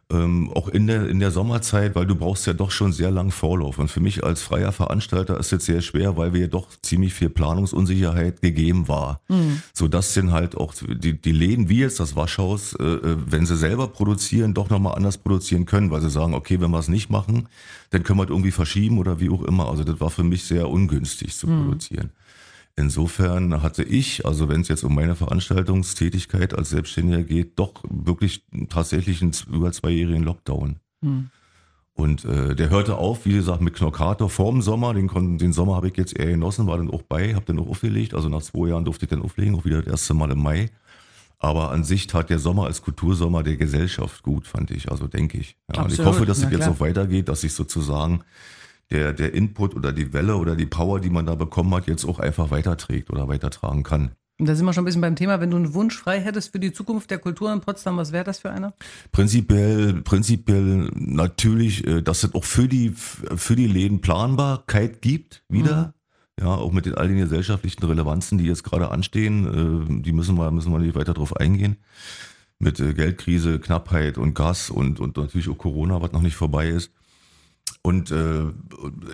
Ähm, 0.08 0.52
auch 0.54 0.68
in 0.68 0.86
der, 0.86 1.08
in 1.08 1.18
der 1.18 1.32
Sommerzeit, 1.32 1.96
weil 1.96 2.06
du 2.06 2.14
brauchst 2.14 2.46
ja 2.46 2.52
doch 2.52 2.70
schon 2.70 2.92
sehr 2.92 3.10
lang 3.10 3.32
Vorlauf. 3.32 3.78
Und 3.80 3.88
für 3.90 3.98
mich 3.98 4.22
als 4.22 4.40
freier 4.40 4.70
Veranstalter 4.70 5.36
ist 5.36 5.50
jetzt 5.50 5.66
sehr 5.66 5.80
schwer, 5.80 6.16
weil 6.16 6.32
wir 6.32 6.42
ja 6.42 6.46
doch 6.46 6.68
ziemlich 6.80 7.12
viel 7.12 7.28
Planungsunsicherheit 7.28 8.40
gegeben 8.40 8.86
war. 8.86 9.20
So 9.75 9.88
dass 9.88 10.14
dann 10.14 10.30
halt 10.30 10.56
auch 10.56 10.75
die, 10.75 11.20
die 11.20 11.32
Läden 11.32 11.68
wie 11.68 11.80
jetzt 11.80 11.98
das 11.98 12.14
Waschhaus, 12.14 12.75
äh, 12.75 12.84
äh, 12.84 13.16
wenn 13.26 13.46
sie 13.46 13.56
selber 13.56 13.88
produzieren, 13.88 14.54
doch 14.54 14.70
nochmal 14.70 14.94
anders 14.94 15.18
produzieren 15.18 15.66
können, 15.66 15.90
weil 15.90 16.02
sie 16.02 16.10
sagen, 16.10 16.34
okay, 16.34 16.60
wenn 16.60 16.70
wir 16.70 16.78
es 16.78 16.88
nicht 16.88 17.10
machen, 17.10 17.48
dann 17.90 18.04
können 18.04 18.20
wir 18.20 18.25
es 18.25 18.30
irgendwie 18.30 18.52
verschieben 18.52 18.98
oder 18.98 19.18
wie 19.18 19.30
auch 19.30 19.42
immer. 19.42 19.68
Also 19.68 19.82
das 19.82 19.98
war 19.98 20.10
für 20.10 20.22
mich 20.22 20.44
sehr 20.44 20.70
ungünstig 20.70 21.34
zu 21.34 21.48
produzieren. 21.48 22.10
Insofern 22.78 23.62
hatte 23.62 23.83
ich, 23.83 24.26
also 24.26 24.49
wenn 24.50 24.61
es 24.61 24.68
jetzt 24.68 24.85
um 24.85 24.95
meine 24.95 25.16
Veranstaltungstätigkeit 25.16 26.52
als 26.52 26.71
Selbstständiger 26.71 27.23
geht, 27.23 27.59
doch 27.59 27.73
wirklich 27.88 28.45
tatsächlich 28.68 29.23
einen 29.23 29.33
über 29.50 29.73
zweijährigen 29.73 30.23
Lockdown. 30.23 30.76
Und 31.95 32.26
äh, 32.26 32.54
der 32.54 32.68
hörte 32.68 32.97
auf, 32.97 33.25
wie 33.25 33.33
gesagt, 33.33 33.62
mit 33.62 33.73
Knockator 33.75 34.28
vorm 34.28 34.61
Sommer. 34.61 34.92
Den, 34.92 35.09
kon- 35.09 35.38
den 35.38 35.54
Sommer 35.54 35.76
habe 35.76 35.88
ich 35.88 35.97
jetzt 35.97 36.18
eher 36.18 36.26
genossen, 36.26 36.66
war 36.66 36.76
dann 36.76 36.90
auch 36.90 37.00
bei, 37.00 37.35
habe 37.35 37.47
dann 37.47 37.59
auch 37.59 37.68
aufgelegt. 37.68 38.12
Also 38.12 38.28
nach 38.28 38.42
zwei 38.42 38.68
Jahren 38.68 38.85
durfte 38.85 39.06
ich 39.06 39.11
dann 39.11 39.23
auflegen, 39.23 39.54
auch 39.54 39.64
wieder 39.64 39.78
das 39.80 39.87
erste 39.92 40.12
Mal 40.12 40.30
im 40.30 40.42
Mai. 40.42 40.68
Aber 41.38 41.71
an 41.71 41.85
sich 41.85 42.06
tat 42.06 42.28
der 42.28 42.38
Sommer 42.38 42.64
als 42.66 42.83
Kultursommer 42.83 43.42
der 43.42 43.56
Gesellschaft 43.56 44.23
gut, 44.23 44.47
fand 44.47 44.71
ich. 44.71 44.90
Also 44.90 45.06
denke 45.06 45.38
ich. 45.38 45.56
Ja, 45.75 45.85
und 45.85 45.92
ich 45.92 46.04
hoffe, 46.04 46.26
dass 46.26 46.38
es 46.42 46.50
jetzt 46.50 46.68
auch 46.68 46.80
weitergeht, 46.80 47.28
dass 47.30 47.40
sich 47.40 47.54
sozusagen 47.54 48.21
der, 48.90 49.12
der 49.12 49.34
Input 49.34 49.74
oder 49.74 49.92
die 49.92 50.12
Welle 50.12 50.36
oder 50.36 50.56
die 50.56 50.66
Power, 50.66 51.00
die 51.00 51.10
man 51.10 51.26
da 51.26 51.34
bekommen 51.34 51.74
hat, 51.74 51.86
jetzt 51.86 52.04
auch 52.04 52.18
einfach 52.18 52.50
weiterträgt 52.50 53.10
oder 53.10 53.28
weitertragen 53.28 53.82
kann. 53.82 54.12
Und 54.38 54.46
da 54.46 54.54
sind 54.54 54.66
wir 54.66 54.74
schon 54.74 54.82
ein 54.82 54.84
bisschen 54.84 55.00
beim 55.00 55.16
Thema. 55.16 55.40
Wenn 55.40 55.50
du 55.50 55.56
einen 55.56 55.72
Wunsch 55.72 55.96
frei 55.96 56.20
hättest 56.20 56.52
für 56.52 56.60
die 56.60 56.72
Zukunft 56.72 57.10
der 57.10 57.18
Kultur 57.18 57.52
in 57.52 57.62
Potsdam, 57.62 57.96
was 57.96 58.12
wäre 58.12 58.24
das 58.24 58.40
für 58.40 58.50
einer? 58.50 58.74
Prinzipiell, 59.10 60.02
prinzipiell 60.02 60.90
natürlich, 60.94 61.86
äh, 61.86 62.02
dass 62.02 62.22
es 62.22 62.34
auch 62.34 62.44
für 62.44 62.68
die, 62.68 62.90
für 62.90 63.56
die 63.56 63.66
Läden 63.66 64.00
Planbarkeit 64.00 65.00
gibt, 65.00 65.42
wieder. 65.48 65.94
Ja, 66.38 66.48
auch 66.48 66.70
mit 66.70 66.84
den 66.84 66.96
all 66.96 67.08
den 67.08 67.16
gesellschaftlichen 67.16 67.82
Relevanzen, 67.82 68.36
die 68.36 68.44
jetzt 68.44 68.62
gerade 68.62 68.90
anstehen, 68.90 69.88
äh, 69.88 70.02
die 70.02 70.12
müssen 70.12 70.36
wir, 70.36 70.50
müssen 70.50 70.70
wir 70.70 70.80
nicht 70.80 70.94
weiter 70.94 71.14
drauf 71.14 71.34
eingehen. 71.34 71.78
Mit 72.58 72.78
äh, 72.78 72.92
Geldkrise, 72.92 73.58
Knappheit 73.58 74.18
und 74.18 74.34
Gas 74.34 74.68
und, 74.68 75.00
und 75.00 75.16
natürlich 75.16 75.48
auch 75.48 75.56
Corona, 75.56 76.02
was 76.02 76.12
noch 76.12 76.20
nicht 76.20 76.36
vorbei 76.36 76.68
ist. 76.68 76.92
Und 77.87 78.11
äh, 78.11 78.46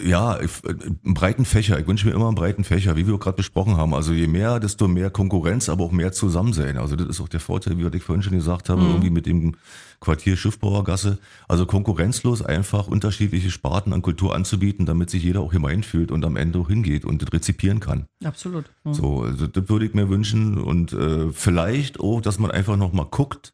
ja, 0.02 0.40
ich, 0.40 0.50
einen 0.64 1.12
breiten 1.12 1.44
Fächer. 1.44 1.78
Ich 1.78 1.86
wünsche 1.86 2.06
mir 2.06 2.14
immer 2.14 2.28
einen 2.28 2.36
breiten 2.36 2.64
Fächer, 2.64 2.96
wie 2.96 3.06
wir 3.06 3.16
auch 3.16 3.20
gerade 3.20 3.36
besprochen 3.36 3.76
haben. 3.76 3.92
Also 3.92 4.14
je 4.14 4.26
mehr, 4.26 4.60
desto 4.60 4.88
mehr 4.88 5.10
Konkurrenz, 5.10 5.68
aber 5.68 5.84
auch 5.84 5.92
mehr 5.92 6.12
Zusammensein. 6.12 6.78
Also 6.78 6.96
das 6.96 7.06
ist 7.06 7.20
auch 7.20 7.28
der 7.28 7.40
Vorteil, 7.40 7.76
wie 7.76 7.86
ich 7.94 8.02
vorhin 8.02 8.22
schon 8.22 8.32
gesagt 8.32 8.70
habe, 8.70 8.80
irgendwie 8.80 9.10
mit 9.10 9.26
dem 9.26 9.56
Quartier 10.00 10.38
Schiffbauergasse. 10.38 11.18
Also 11.48 11.66
konkurrenzlos 11.66 12.40
einfach 12.40 12.86
unterschiedliche 12.86 13.50
Sparten 13.50 13.92
an 13.92 14.00
Kultur 14.00 14.34
anzubieten, 14.34 14.86
damit 14.86 15.10
sich 15.10 15.22
jeder 15.22 15.40
auch 15.40 15.52
hineinfühlt 15.52 16.10
und 16.10 16.24
am 16.24 16.36
Ende 16.36 16.58
auch 16.58 16.68
hingeht 16.68 17.04
und 17.04 17.20
das 17.20 17.30
rezipieren 17.30 17.78
kann. 17.78 18.06
Absolut. 18.24 18.64
Mhm. 18.84 18.94
So, 18.94 19.20
also 19.20 19.48
das 19.48 19.68
würde 19.68 19.84
ich 19.84 19.92
mir 19.92 20.08
wünschen 20.08 20.56
und 20.56 20.94
äh, 20.94 21.30
vielleicht 21.30 22.00
auch, 22.00 22.22
dass 22.22 22.38
man 22.38 22.50
einfach 22.50 22.78
noch 22.78 22.94
mal 22.94 23.04
guckt 23.04 23.52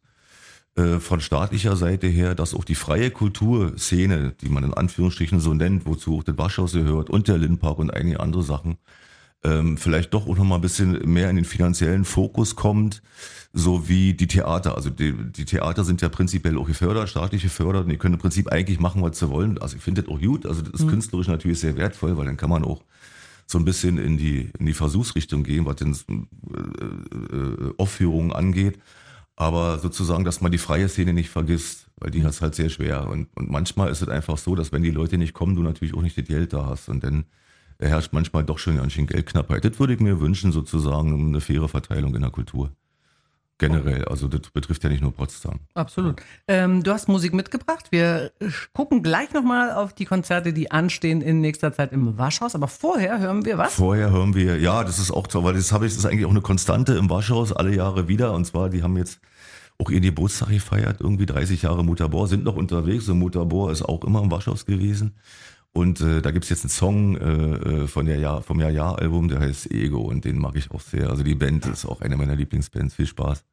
von 1.00 1.20
staatlicher 1.20 1.76
Seite 1.76 2.06
her, 2.06 2.34
dass 2.34 2.54
auch 2.54 2.64
die 2.64 2.74
freie 2.74 3.10
Kulturszene, 3.10 4.34
die 4.40 4.48
man 4.48 4.64
in 4.64 4.74
Anführungsstrichen 4.74 5.40
so 5.40 5.54
nennt, 5.54 5.86
wozu 5.86 6.18
auch 6.18 6.22
das 6.22 6.38
Waschhaus 6.38 6.72
gehört 6.72 7.10
und 7.10 7.26
der 7.26 7.38
Lindpark 7.38 7.78
und 7.78 7.92
einige 7.92 8.20
andere 8.20 8.42
Sachen, 8.42 8.78
ähm, 9.44 9.76
vielleicht 9.76 10.14
doch 10.14 10.26
auch 10.26 10.36
noch 10.36 10.44
mal 10.44 10.56
ein 10.56 10.60
bisschen 10.60 10.98
mehr 11.10 11.30
in 11.30 11.36
den 11.36 11.44
finanziellen 11.44 12.04
Fokus 12.04 12.56
kommt, 12.56 13.02
so 13.52 13.88
wie 13.88 14.14
die 14.14 14.26
Theater. 14.26 14.76
Also 14.76 14.90
die, 14.90 15.12
die 15.12 15.44
Theater 15.44 15.84
sind 15.84 16.02
ja 16.02 16.08
prinzipiell 16.08 16.58
auch 16.58 16.66
gefördert, 16.66 17.08
staatlich 17.08 17.42
gefördert 17.42 17.84
und 17.84 17.90
die 17.90 17.98
können 17.98 18.14
im 18.14 18.20
Prinzip 18.20 18.50
eigentlich 18.52 18.80
machen, 18.80 19.02
was 19.02 19.18
sie 19.18 19.30
wollen. 19.30 19.58
Also 19.58 19.76
ich 19.76 19.82
finde 19.82 20.02
das 20.02 20.10
auch 20.10 20.20
gut, 20.20 20.46
also 20.46 20.62
das 20.62 20.80
ist 20.80 20.88
künstlerisch 20.88 21.28
natürlich 21.28 21.60
sehr 21.60 21.76
wertvoll, 21.76 22.16
weil 22.16 22.26
dann 22.26 22.36
kann 22.36 22.50
man 22.50 22.64
auch 22.64 22.82
so 23.46 23.58
ein 23.58 23.64
bisschen 23.64 23.96
in 23.96 24.18
die, 24.18 24.50
in 24.58 24.66
die 24.66 24.74
Versuchsrichtung 24.74 25.42
gehen, 25.42 25.64
was 25.64 25.76
den 25.76 25.92
äh, 25.92 27.34
äh, 27.34 27.74
Aufführungen 27.78 28.32
angeht. 28.32 28.78
Aber 29.40 29.78
sozusagen, 29.78 30.24
dass 30.24 30.40
man 30.40 30.50
die 30.50 30.58
freie 30.58 30.88
Szene 30.88 31.12
nicht 31.12 31.30
vergisst, 31.30 31.86
weil 31.98 32.10
die 32.10 32.24
hat 32.24 32.30
es 32.32 32.42
halt 32.42 32.56
sehr 32.56 32.70
schwer. 32.70 33.06
Und, 33.08 33.28
und 33.36 33.48
manchmal 33.48 33.88
ist 33.88 34.02
es 34.02 34.08
einfach 34.08 34.36
so, 34.36 34.56
dass 34.56 34.72
wenn 34.72 34.82
die 34.82 34.90
Leute 34.90 35.16
nicht 35.16 35.32
kommen, 35.32 35.54
du 35.54 35.62
natürlich 35.62 35.94
auch 35.94 36.02
nicht 36.02 36.18
das 36.18 36.24
Geld 36.26 36.52
da 36.52 36.66
hast. 36.66 36.88
Und 36.88 37.04
dann 37.04 37.24
herrscht 37.78 38.12
manchmal 38.12 38.42
doch 38.42 38.58
schon 38.58 38.78
ganz 38.78 38.94
schön 38.94 39.06
Geldknappheit. 39.06 39.64
Das 39.64 39.78
würde 39.78 39.94
ich 39.94 40.00
mir 40.00 40.18
wünschen, 40.18 40.50
sozusagen, 40.50 41.28
eine 41.28 41.40
faire 41.40 41.68
Verteilung 41.68 42.16
in 42.16 42.22
der 42.22 42.32
Kultur. 42.32 42.72
Generell, 43.58 44.04
also 44.04 44.28
das 44.28 44.50
betrifft 44.52 44.84
ja 44.84 44.88
nicht 44.88 45.02
nur 45.02 45.12
Potsdam. 45.12 45.58
Absolut. 45.74 46.22
Ähm, 46.46 46.84
du 46.84 46.92
hast 46.92 47.08
Musik 47.08 47.34
mitgebracht. 47.34 47.86
Wir 47.90 48.30
gucken 48.72 49.02
gleich 49.02 49.32
nochmal 49.32 49.72
auf 49.72 49.92
die 49.92 50.04
Konzerte, 50.04 50.52
die 50.52 50.70
anstehen 50.70 51.20
in 51.22 51.40
nächster 51.40 51.72
Zeit 51.72 51.92
im 51.92 52.16
Waschhaus. 52.16 52.54
Aber 52.54 52.68
vorher 52.68 53.18
hören 53.18 53.44
wir 53.44 53.58
was? 53.58 53.74
Vorher 53.74 54.10
hören 54.12 54.36
wir, 54.36 54.60
ja, 54.60 54.84
das 54.84 55.00
ist 55.00 55.10
auch 55.10 55.26
toll, 55.26 55.42
weil 55.42 55.54
das 55.54 55.72
habe 55.72 55.86
ich, 55.86 55.92
das 55.92 56.04
ist 56.04 56.06
eigentlich 56.06 56.26
auch 56.26 56.30
eine 56.30 56.40
Konstante 56.40 56.94
im 56.94 57.10
Waschhaus 57.10 57.52
alle 57.52 57.74
Jahre 57.74 58.06
wieder. 58.06 58.32
Und 58.32 58.44
zwar, 58.44 58.70
die 58.70 58.84
haben 58.84 58.96
jetzt 58.96 59.20
auch 59.76 59.90
ihren 59.90 60.02
Geburtstag 60.02 60.50
gefeiert, 60.50 61.00
irgendwie 61.00 61.26
30 61.26 61.62
Jahre 61.62 61.84
Mutterbohr, 61.84 62.28
sind 62.28 62.44
noch 62.44 62.56
unterwegs 62.56 63.08
und 63.08 63.18
Mutterbohr 63.18 63.72
ist 63.72 63.82
auch 63.82 64.04
immer 64.04 64.22
im 64.22 64.30
Waschhaus 64.30 64.66
gewesen. 64.66 65.14
Und 65.78 66.00
äh, 66.00 66.20
da 66.20 66.32
gibt's 66.32 66.48
jetzt 66.48 66.64
einen 66.64 66.70
Song 66.70 67.16
äh, 67.16 67.82
äh, 67.84 67.86
von 67.86 68.04
der 68.04 68.18
Jahr, 68.18 68.42
vom 68.42 68.58
Ja-Ja-Album, 68.58 69.28
der 69.28 69.38
heißt 69.38 69.70
Ego 69.70 70.00
und 70.00 70.24
den 70.24 70.36
mag 70.36 70.56
ich 70.56 70.72
auch 70.72 70.80
sehr. 70.80 71.08
Also 71.08 71.22
die 71.22 71.36
Band 71.36 71.66
ist 71.66 71.86
auch 71.86 72.00
eine 72.00 72.16
meiner 72.16 72.34
Lieblingsbands. 72.34 72.96
Viel 72.96 73.06
Spaß. 73.06 73.44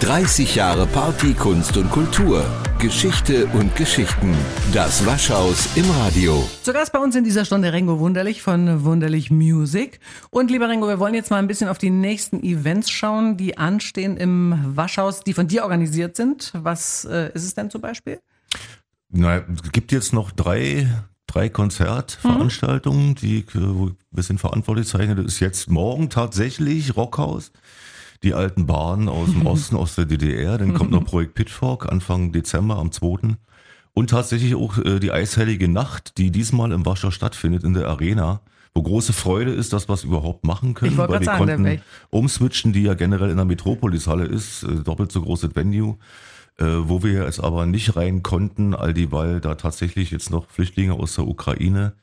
30 0.00 0.54
Jahre 0.54 0.86
Party, 0.86 1.32
Kunst 1.32 1.78
und 1.78 1.90
Kultur. 1.90 2.44
Geschichte 2.84 3.46
und 3.46 3.74
Geschichten. 3.76 4.36
Das 4.74 5.06
Waschhaus 5.06 5.74
im 5.74 5.90
Radio. 5.90 6.46
Zu 6.62 6.74
Gast 6.74 6.92
bei 6.92 6.98
uns 6.98 7.16
in 7.16 7.24
dieser 7.24 7.46
Stunde 7.46 7.72
Rengo 7.72 7.98
Wunderlich 7.98 8.42
von 8.42 8.84
Wunderlich 8.84 9.30
Music. 9.30 10.00
Und 10.28 10.50
lieber 10.50 10.68
Rengo, 10.68 10.86
wir 10.86 10.98
wollen 10.98 11.14
jetzt 11.14 11.30
mal 11.30 11.38
ein 11.38 11.46
bisschen 11.46 11.70
auf 11.70 11.78
die 11.78 11.88
nächsten 11.88 12.42
Events 12.42 12.90
schauen, 12.90 13.38
die 13.38 13.56
anstehen 13.56 14.18
im 14.18 14.76
Waschhaus, 14.76 15.20
die 15.20 15.32
von 15.32 15.48
dir 15.48 15.62
organisiert 15.62 16.14
sind. 16.14 16.52
Was 16.54 17.06
äh, 17.06 17.32
ist 17.32 17.44
es 17.44 17.54
denn 17.54 17.70
zum 17.70 17.80
Beispiel? 17.80 18.20
Na, 19.08 19.38
es 19.38 19.72
gibt 19.72 19.90
jetzt 19.90 20.12
noch 20.12 20.30
drei, 20.30 20.86
drei 21.26 21.48
Konzertveranstaltungen, 21.48 23.14
die 23.14 23.38
ich, 23.38 23.54
äh, 23.54 23.60
wo 23.62 23.86
ich 23.86 23.92
ein 23.92 23.96
bisschen 24.10 24.36
verantwortlich 24.36 24.88
zeichne. 24.88 25.14
Das 25.14 25.24
ist 25.24 25.40
jetzt 25.40 25.70
morgen 25.70 26.10
tatsächlich 26.10 26.94
Rockhaus 26.94 27.50
die 28.22 28.34
alten 28.34 28.66
Bahnen 28.66 29.08
aus 29.08 29.30
dem 29.30 29.46
Osten, 29.46 29.76
aus 29.76 29.94
der 29.94 30.06
DDR. 30.06 30.58
Dann 30.58 30.74
kommt 30.74 30.90
noch 30.90 31.04
Projekt 31.04 31.34
Pitchfork 31.34 31.90
Anfang 31.90 32.32
Dezember 32.32 32.76
am 32.76 32.92
2. 32.92 33.36
Und 33.92 34.10
tatsächlich 34.10 34.54
auch 34.54 34.78
äh, 34.78 34.98
die 34.98 35.12
Eisheilige 35.12 35.68
Nacht, 35.68 36.18
die 36.18 36.30
diesmal 36.30 36.72
im 36.72 36.84
Warschau 36.84 37.10
stattfindet 37.10 37.64
in 37.64 37.74
der 37.74 37.88
Arena 37.88 38.40
wo 38.74 38.82
große 38.82 39.12
Freude 39.12 39.52
ist, 39.52 39.72
dass 39.72 39.88
wir 39.88 39.94
es 39.94 40.04
überhaupt 40.04 40.44
machen 40.44 40.74
können, 40.74 40.92
Ich 40.92 40.98
weil 40.98 41.08
wir 41.08 41.22
sagen, 41.22 41.46
konnten 41.46 41.80
umswitchen, 42.10 42.72
die 42.72 42.82
ja 42.82 42.94
generell 42.94 43.30
in 43.30 43.36
der 43.36 43.44
Metropolis-Halle 43.44 44.24
ist, 44.24 44.64
äh, 44.64 44.82
doppelt 44.82 45.12
so 45.12 45.22
großes 45.22 45.54
Venue, 45.54 45.96
äh, 46.58 46.64
wo 46.64 47.02
wir 47.02 47.24
jetzt 47.24 47.42
aber 47.42 47.66
nicht 47.66 47.96
rein 47.96 48.22
konnten, 48.22 48.74
all 48.74 48.92
die, 48.92 49.12
weil 49.12 49.40
da 49.40 49.54
tatsächlich 49.54 50.10
jetzt 50.10 50.30
noch 50.30 50.48
Flüchtlinge 50.50 50.94
aus 50.94 51.14
der 51.14 51.26
Ukraine 51.26 51.94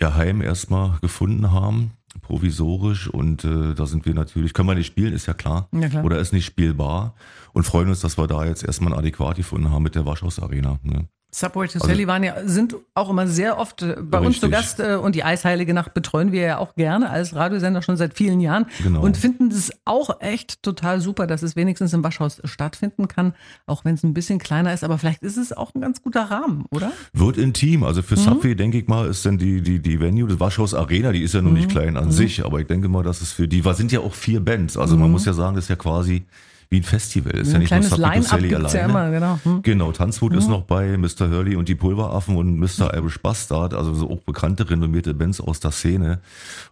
ihr 0.00 0.14
Heim 0.14 0.42
erstmal 0.42 0.98
gefunden 1.00 1.50
haben, 1.50 1.92
provisorisch 2.20 3.08
und 3.08 3.44
äh, 3.44 3.74
da 3.74 3.86
sind 3.86 4.04
wir 4.06 4.14
natürlich, 4.14 4.52
können 4.54 4.68
wir 4.68 4.74
nicht 4.74 4.86
spielen, 4.86 5.12
ist 5.12 5.26
ja 5.26 5.34
klar, 5.34 5.68
Ja, 5.72 5.88
klar. 5.88 6.04
oder 6.04 6.18
ist 6.18 6.32
nicht 6.32 6.44
spielbar 6.44 7.14
und 7.52 7.64
freuen 7.64 7.88
uns, 7.88 8.00
dass 8.00 8.18
wir 8.18 8.26
da 8.26 8.44
jetzt 8.44 8.62
erstmal 8.64 8.92
ein 8.92 8.98
Adäquat 8.98 9.36
gefunden 9.36 9.70
haben 9.70 9.82
mit 9.82 9.94
der 9.94 10.04
Waschhaus 10.06 10.38
Arena. 10.38 10.78
Ne? 10.82 11.08
Subway 11.34 11.66
to 11.66 11.78
Sally 11.78 12.06
waren 12.06 12.22
ja, 12.22 12.34
sind 12.44 12.76
auch 12.94 13.08
immer 13.08 13.26
sehr 13.26 13.58
oft 13.58 13.80
äh, 13.80 13.96
bei 14.02 14.18
uns 14.20 14.38
zu 14.38 14.46
Richtig. 14.46 14.50
Gast 14.50 14.80
äh, 14.80 14.96
und 14.96 15.14
die 15.14 15.24
Eisheilige 15.24 15.72
Nacht 15.72 15.94
betreuen 15.94 16.30
wir 16.30 16.42
ja 16.42 16.58
auch 16.58 16.74
gerne 16.74 17.08
als 17.08 17.34
Radiosender 17.34 17.80
schon 17.80 17.96
seit 17.96 18.14
vielen 18.14 18.40
Jahren 18.40 18.66
Genau. 18.82 19.00
und 19.00 19.16
finden 19.16 19.50
es 19.50 19.72
auch 19.86 20.20
echt 20.20 20.62
total 20.62 21.00
super, 21.00 21.26
dass 21.26 21.42
es 21.42 21.56
wenigstens 21.56 21.94
im 21.94 22.04
Waschhaus 22.04 22.42
stattfinden 22.44 23.08
kann, 23.08 23.32
auch 23.66 23.84
wenn 23.86 23.94
es 23.94 24.02
ein 24.02 24.12
bisschen 24.12 24.38
kleiner 24.38 24.74
ist, 24.74 24.84
aber 24.84 24.98
vielleicht 24.98 25.22
ist 25.22 25.38
es 25.38 25.54
auch 25.54 25.74
ein 25.74 25.80
ganz 25.80 26.02
guter 26.02 26.24
Rahmen, 26.24 26.66
oder? 26.70 26.92
Wird 27.14 27.38
intim. 27.38 27.82
Also 27.82 28.02
für 28.02 28.16
Subway, 28.16 28.54
denke 28.54 28.76
ich 28.78 28.86
mal, 28.86 29.08
ist 29.08 29.24
dann 29.24 29.38
die, 29.38 29.62
die, 29.62 29.80
die 29.80 30.00
Venue, 30.00 30.28
das 30.28 30.38
Waschhaus 30.38 30.74
Arena, 30.74 31.12
die 31.12 31.22
ist 31.22 31.32
ja 31.32 31.40
noch 31.40 31.52
nicht 31.52 31.70
klein 31.70 31.96
an 31.96 32.12
sich, 32.12 32.44
aber 32.44 32.60
ich 32.60 32.66
denke 32.66 32.88
mal, 32.88 33.02
dass 33.02 33.22
es 33.22 33.32
für 33.32 33.48
die, 33.48 33.64
was 33.64 33.78
sind 33.78 33.90
ja 33.90 34.00
auch 34.00 34.12
vier 34.14 34.40
Bands. 34.44 34.76
Also 34.76 34.98
man 34.98 35.10
muss 35.10 35.24
ja 35.24 35.32
sagen, 35.32 35.56
das 35.56 35.64
ist 35.64 35.68
ja 35.70 35.76
quasi 35.76 36.24
wie 36.72 36.78
ein 36.78 36.82
Festival. 36.82 37.32
Ist 37.34 37.48
ja 37.48 37.54
ein 37.54 37.60
nicht 37.60 37.70
nur 37.70 37.80
kleines 37.80 37.90
to 37.90 37.96
Line-Up 37.96 38.40
gibt's 38.40 38.72
ja 38.72 38.80
alleine. 38.86 39.10
immer, 39.10 39.10
genau. 39.10 39.38
Hm. 39.44 39.62
Genau, 39.62 39.92
Tanzwut 39.92 40.34
ist 40.34 40.48
noch 40.48 40.62
bei 40.62 40.96
Mr. 40.96 41.30
Hurley 41.30 41.54
und 41.54 41.68
die 41.68 41.74
Pulveraffen 41.74 42.36
und 42.36 42.58
Mr. 42.58 42.92
Irish 42.94 43.20
Bastard, 43.20 43.74
also 43.74 43.94
so 43.94 44.10
auch 44.10 44.20
bekannte, 44.22 44.68
renommierte 44.68 45.14
Bands 45.14 45.40
aus 45.40 45.60
der 45.60 45.70
Szene. 45.70 46.20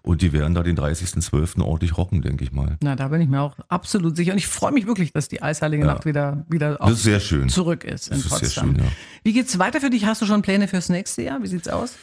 Und 0.03 0.23
die 0.23 0.33
werden 0.33 0.55
da 0.55 0.63
den 0.63 0.77
30.12. 0.77 1.61
ordentlich 1.63 1.97
rocken, 1.97 2.23
denke 2.23 2.43
ich 2.43 2.53
mal. 2.53 2.77
Na, 2.83 2.97
da 2.97 3.09
bin 3.09 3.21
ich 3.21 3.29
mir 3.29 3.41
auch 3.41 3.55
absolut 3.69 4.17
sicher 4.17 4.33
und 4.33 4.39
ich 4.39 4.47
freue 4.49 4.73
mich 4.73 4.87
wirklich, 4.87 5.13
dass 5.13 5.29
die 5.29 5.43
Eisheilige 5.43 5.85
Nacht 5.85 6.07
wieder, 6.07 6.45
wieder 6.49 6.79
schön. 7.21 7.49
zurück 7.49 7.85
ist 7.85 8.09
in 8.09 8.15
Das 8.17 8.25
ist 8.25 8.31
sehr 8.31 8.39
Potsdam. 8.39 8.67
schön, 8.75 8.85
ja. 8.85 8.91
Wie 9.23 9.33
geht's 9.33 9.59
weiter 9.59 9.81
für 9.81 9.91
dich? 9.91 10.07
Hast 10.07 10.23
du 10.23 10.27
schon 10.27 10.43
Pläne 10.43 10.67
fürs 10.67 10.89
nächste 10.89 11.23
Jahr? 11.23 11.43
Wie 11.43 11.47
sieht's 11.47 11.69
aus? 11.69 11.95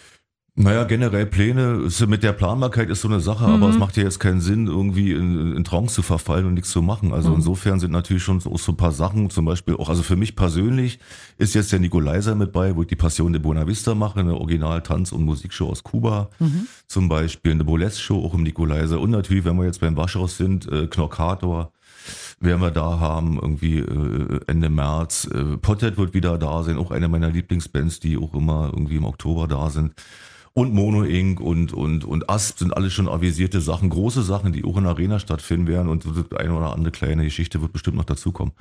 Naja, 0.60 0.86
generell 0.86 1.28
Pläne, 1.28 1.84
ist, 1.86 2.06
mit 2.08 2.24
der 2.24 2.34
Planbarkeit 2.34 2.90
ist 2.90 3.02
so 3.02 3.08
eine 3.08 3.20
Sache, 3.20 3.46
aber 3.46 3.70
es 3.70 3.78
macht 3.78 3.96
ja 3.96 4.02
jetzt 4.02 4.20
keinen 4.20 4.42
Sinn, 4.42 4.66
irgendwie 4.66 5.12
in, 5.12 5.56
in 5.56 5.64
Trance 5.64 5.94
zu 5.94 6.02
verfallen 6.02 6.48
und 6.48 6.56
nichts 6.56 6.72
zu 6.72 6.82
machen. 6.82 7.14
Also 7.14 7.32
insofern 7.32 7.80
sind 7.80 7.92
natürlich 7.92 8.24
schon 8.24 8.40
so, 8.40 8.58
so 8.58 8.72
ein 8.72 8.76
paar 8.76 8.92
Sachen, 8.92 9.30
zum 9.30 9.46
Beispiel 9.46 9.76
auch, 9.76 9.88
also 9.88 10.02
für 10.02 10.16
mich 10.16 10.36
persönlich 10.36 10.98
ist 11.38 11.54
jetzt 11.54 11.72
der 11.72 11.80
Nikolaiser 11.80 12.34
mit 12.34 12.54
bei, 12.54 12.76
wo 12.76 12.82
ich 12.82 12.88
die 12.88 12.96
Passion 12.96 13.34
de 13.34 13.40
Buena 13.40 13.68
Vista 13.68 13.94
mache, 13.94 14.20
eine 14.20 14.34
Original-Tanz- 14.34 15.12
und 15.12 15.26
Musikshow 15.26 15.70
aus 15.70 15.84
Kuba. 15.84 16.32
Zum 16.88 17.08
Beispiel 17.08 17.52
eine 17.52 17.64
Burlesque-Show 17.64 18.26
auch 18.26 18.34
im 18.34 18.42
Nikolaiser. 18.42 19.00
Und 19.00 19.12
natürlich, 19.12 19.46
wenn 19.46 19.58
wir 19.58 19.66
jetzt 19.66 19.82
beim 19.82 19.96
Waschhaus 19.96 20.38
sind, 20.38 20.68
äh, 20.72 20.88
Knockator 20.88 21.72
werden 22.40 22.62
wir 22.62 22.72
da 22.72 23.00
haben, 23.00 23.38
irgendwie 23.40 23.78
äh, 23.78 24.40
Ende 24.48 24.70
März. 24.70 25.30
Äh, 25.32 25.58
Pottet 25.58 26.00
wird 26.00 26.16
wieder 26.16 26.40
da 26.40 26.64
sein, 26.64 26.78
auch 26.78 26.90
eine 26.90 27.08
meiner 27.08 27.30
Lieblingsbands, 27.30 28.00
die 28.00 28.18
auch 28.18 28.34
immer 28.34 28.72
irgendwie 28.74 28.96
im 28.96 29.06
Oktober 29.06 29.48
da 29.48 29.70
sind. 29.70 29.94
Und 30.58 30.74
Mono 30.74 31.04
Inc. 31.04 31.40
und, 31.40 31.72
und, 31.72 32.04
und 32.04 32.32
Asp 32.32 32.58
sind 32.58 32.76
alles 32.76 32.92
schon 32.92 33.08
avisierte 33.08 33.62
Sachen, 33.62 33.92
große 33.92 34.24
Sachen, 34.24 34.54
die 34.54 34.66
auch 34.66 34.76
in 34.78 34.86
der 34.86 34.94
Arena 34.94 35.20
stattfinden 35.20 35.68
werden 35.68 35.88
und 35.88 36.04
eine 36.36 36.52
oder 36.52 36.74
andere 36.74 36.90
kleine 36.90 37.24
Geschichte 37.26 37.62
wird 37.62 37.74
bestimmt 37.74 37.96
noch 37.96 38.06
dazukommen. 38.06 38.54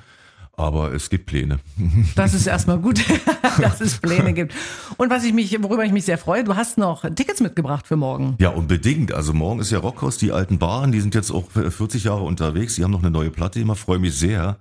Aber 0.58 0.92
es 0.92 1.08
gibt 1.08 1.24
Pläne. 1.24 1.58
Das 2.14 2.34
ist 2.34 2.46
erstmal 2.46 2.78
gut, 2.80 3.02
dass 3.62 3.80
es 3.80 3.96
Pläne 3.96 4.34
gibt. 4.34 4.54
Und 4.98 5.08
was 5.08 5.24
ich 5.24 5.32
mich, 5.32 5.56
worüber 5.62 5.86
ich 5.86 5.92
mich 5.92 6.04
sehr 6.04 6.18
freue, 6.18 6.44
du 6.44 6.54
hast 6.54 6.76
noch 6.76 7.08
Tickets 7.14 7.40
mitgebracht 7.40 7.86
für 7.86 7.96
morgen. 7.96 8.34
Ja, 8.40 8.50
unbedingt. 8.50 9.14
Also 9.14 9.32
morgen 9.32 9.60
ist 9.60 9.70
ja 9.70 9.78
Rockhaus, 9.78 10.18
die 10.18 10.32
alten 10.32 10.58
Baren, 10.58 10.92
die 10.92 11.00
sind 11.00 11.14
jetzt 11.14 11.30
auch 11.30 11.50
40 11.50 12.04
Jahre 12.04 12.24
unterwegs, 12.24 12.74
die 12.74 12.84
haben 12.84 12.90
noch 12.90 13.02
eine 13.02 13.10
neue 13.10 13.30
Platte, 13.30 13.58
immer 13.58 13.74
freue 13.74 14.00
mich 14.00 14.18
sehr. 14.18 14.58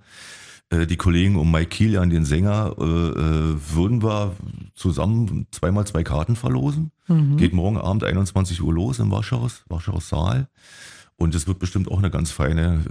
Äh, 0.70 0.86
Die 0.86 0.96
Kollegen 0.96 1.36
um 1.36 1.50
Mike 1.50 1.68
Kilian, 1.68 2.10
den 2.10 2.24
Sänger, 2.24 2.74
äh, 2.78 2.82
äh, 2.82 3.56
würden 3.74 4.02
wir 4.02 4.36
zusammen 4.74 5.46
zweimal 5.50 5.86
zwei 5.86 6.02
Karten 6.02 6.36
verlosen. 6.36 6.90
Geht 7.36 7.52
morgen 7.52 7.78
Abend 7.78 8.02
21 8.04 8.60
Uhr 8.62 8.74
los 8.74 8.98
im 8.98 9.10
Waschhaus, 9.12 9.64
Waschhaus 9.68 10.08
Saal. 10.08 10.48
Und 11.18 11.34
es 11.34 11.46
wird 11.46 11.58
bestimmt 11.58 11.90
auch 11.90 11.96
eine 11.96 12.10
ganz 12.10 12.30
feine, 12.30 12.84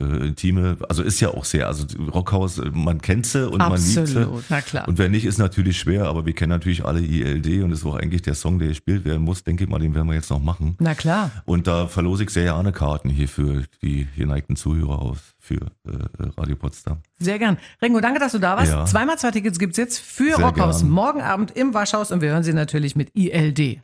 äh, 0.00 0.04
äh, 0.04 0.26
intime, 0.28 0.78
also 0.88 1.02
ist 1.02 1.20
ja 1.20 1.28
auch 1.28 1.44
sehr, 1.44 1.66
also 1.66 1.84
Rockhaus, 2.10 2.56
äh, 2.56 2.70
man 2.72 3.02
kennt 3.02 3.26
sie 3.26 3.46
und 3.46 3.58
man 3.58 3.72
liebt 3.72 3.82
sie. 3.82 4.00
Absolut, 4.00 4.44
na 4.48 4.62
klar. 4.62 4.88
Und 4.88 4.96
wer 4.96 5.10
nicht, 5.10 5.26
ist 5.26 5.36
natürlich 5.36 5.78
schwer, 5.78 6.06
aber 6.06 6.24
wir 6.24 6.32
kennen 6.32 6.48
natürlich 6.48 6.86
alle 6.86 7.00
ILD 7.00 7.62
und 7.62 7.70
das 7.70 7.80
ist 7.80 7.86
auch 7.86 7.96
eigentlich 7.96 8.22
der 8.22 8.34
Song, 8.34 8.58
der 8.58 8.68
gespielt 8.68 9.04
werden 9.04 9.22
muss, 9.22 9.44
denke 9.44 9.64
ich 9.64 9.70
mal, 9.70 9.78
den 9.78 9.94
werden 9.94 10.08
wir 10.08 10.14
jetzt 10.14 10.30
noch 10.30 10.42
machen. 10.42 10.76
Na 10.78 10.94
klar. 10.94 11.30
Und 11.44 11.66
da 11.66 11.88
verlose 11.88 12.24
ich 12.24 12.30
sehr 12.30 12.44
gerne 12.44 12.72
Karten 12.72 13.10
hier 13.10 13.28
für 13.28 13.64
die 13.82 14.08
geneigten 14.16 14.56
Zuhörer 14.56 15.02
aus, 15.02 15.18
für 15.38 15.56
äh, 15.86 15.98
Radio 16.38 16.56
Potsdam. 16.56 17.02
Sehr 17.18 17.38
gern. 17.38 17.58
Rengo, 17.82 18.00
danke, 18.00 18.18
dass 18.18 18.32
du 18.32 18.38
da 18.38 18.56
warst. 18.56 18.72
Ja. 18.72 18.86
Zweimal 18.86 19.18
zwei 19.18 19.30
Tickets 19.30 19.58
gibt's 19.58 19.76
jetzt 19.76 19.98
für 19.98 20.36
Sehr 20.36 20.44
Rockhaus 20.44 20.80
gern. 20.80 20.90
morgen 20.90 21.20
Abend 21.20 21.50
im 21.50 21.74
Waschhaus 21.74 22.12
und 22.12 22.22
wir 22.22 22.30
hören 22.30 22.44
sie 22.44 22.54
natürlich 22.54 22.96
mit 22.96 23.14
ILD. 23.14 23.82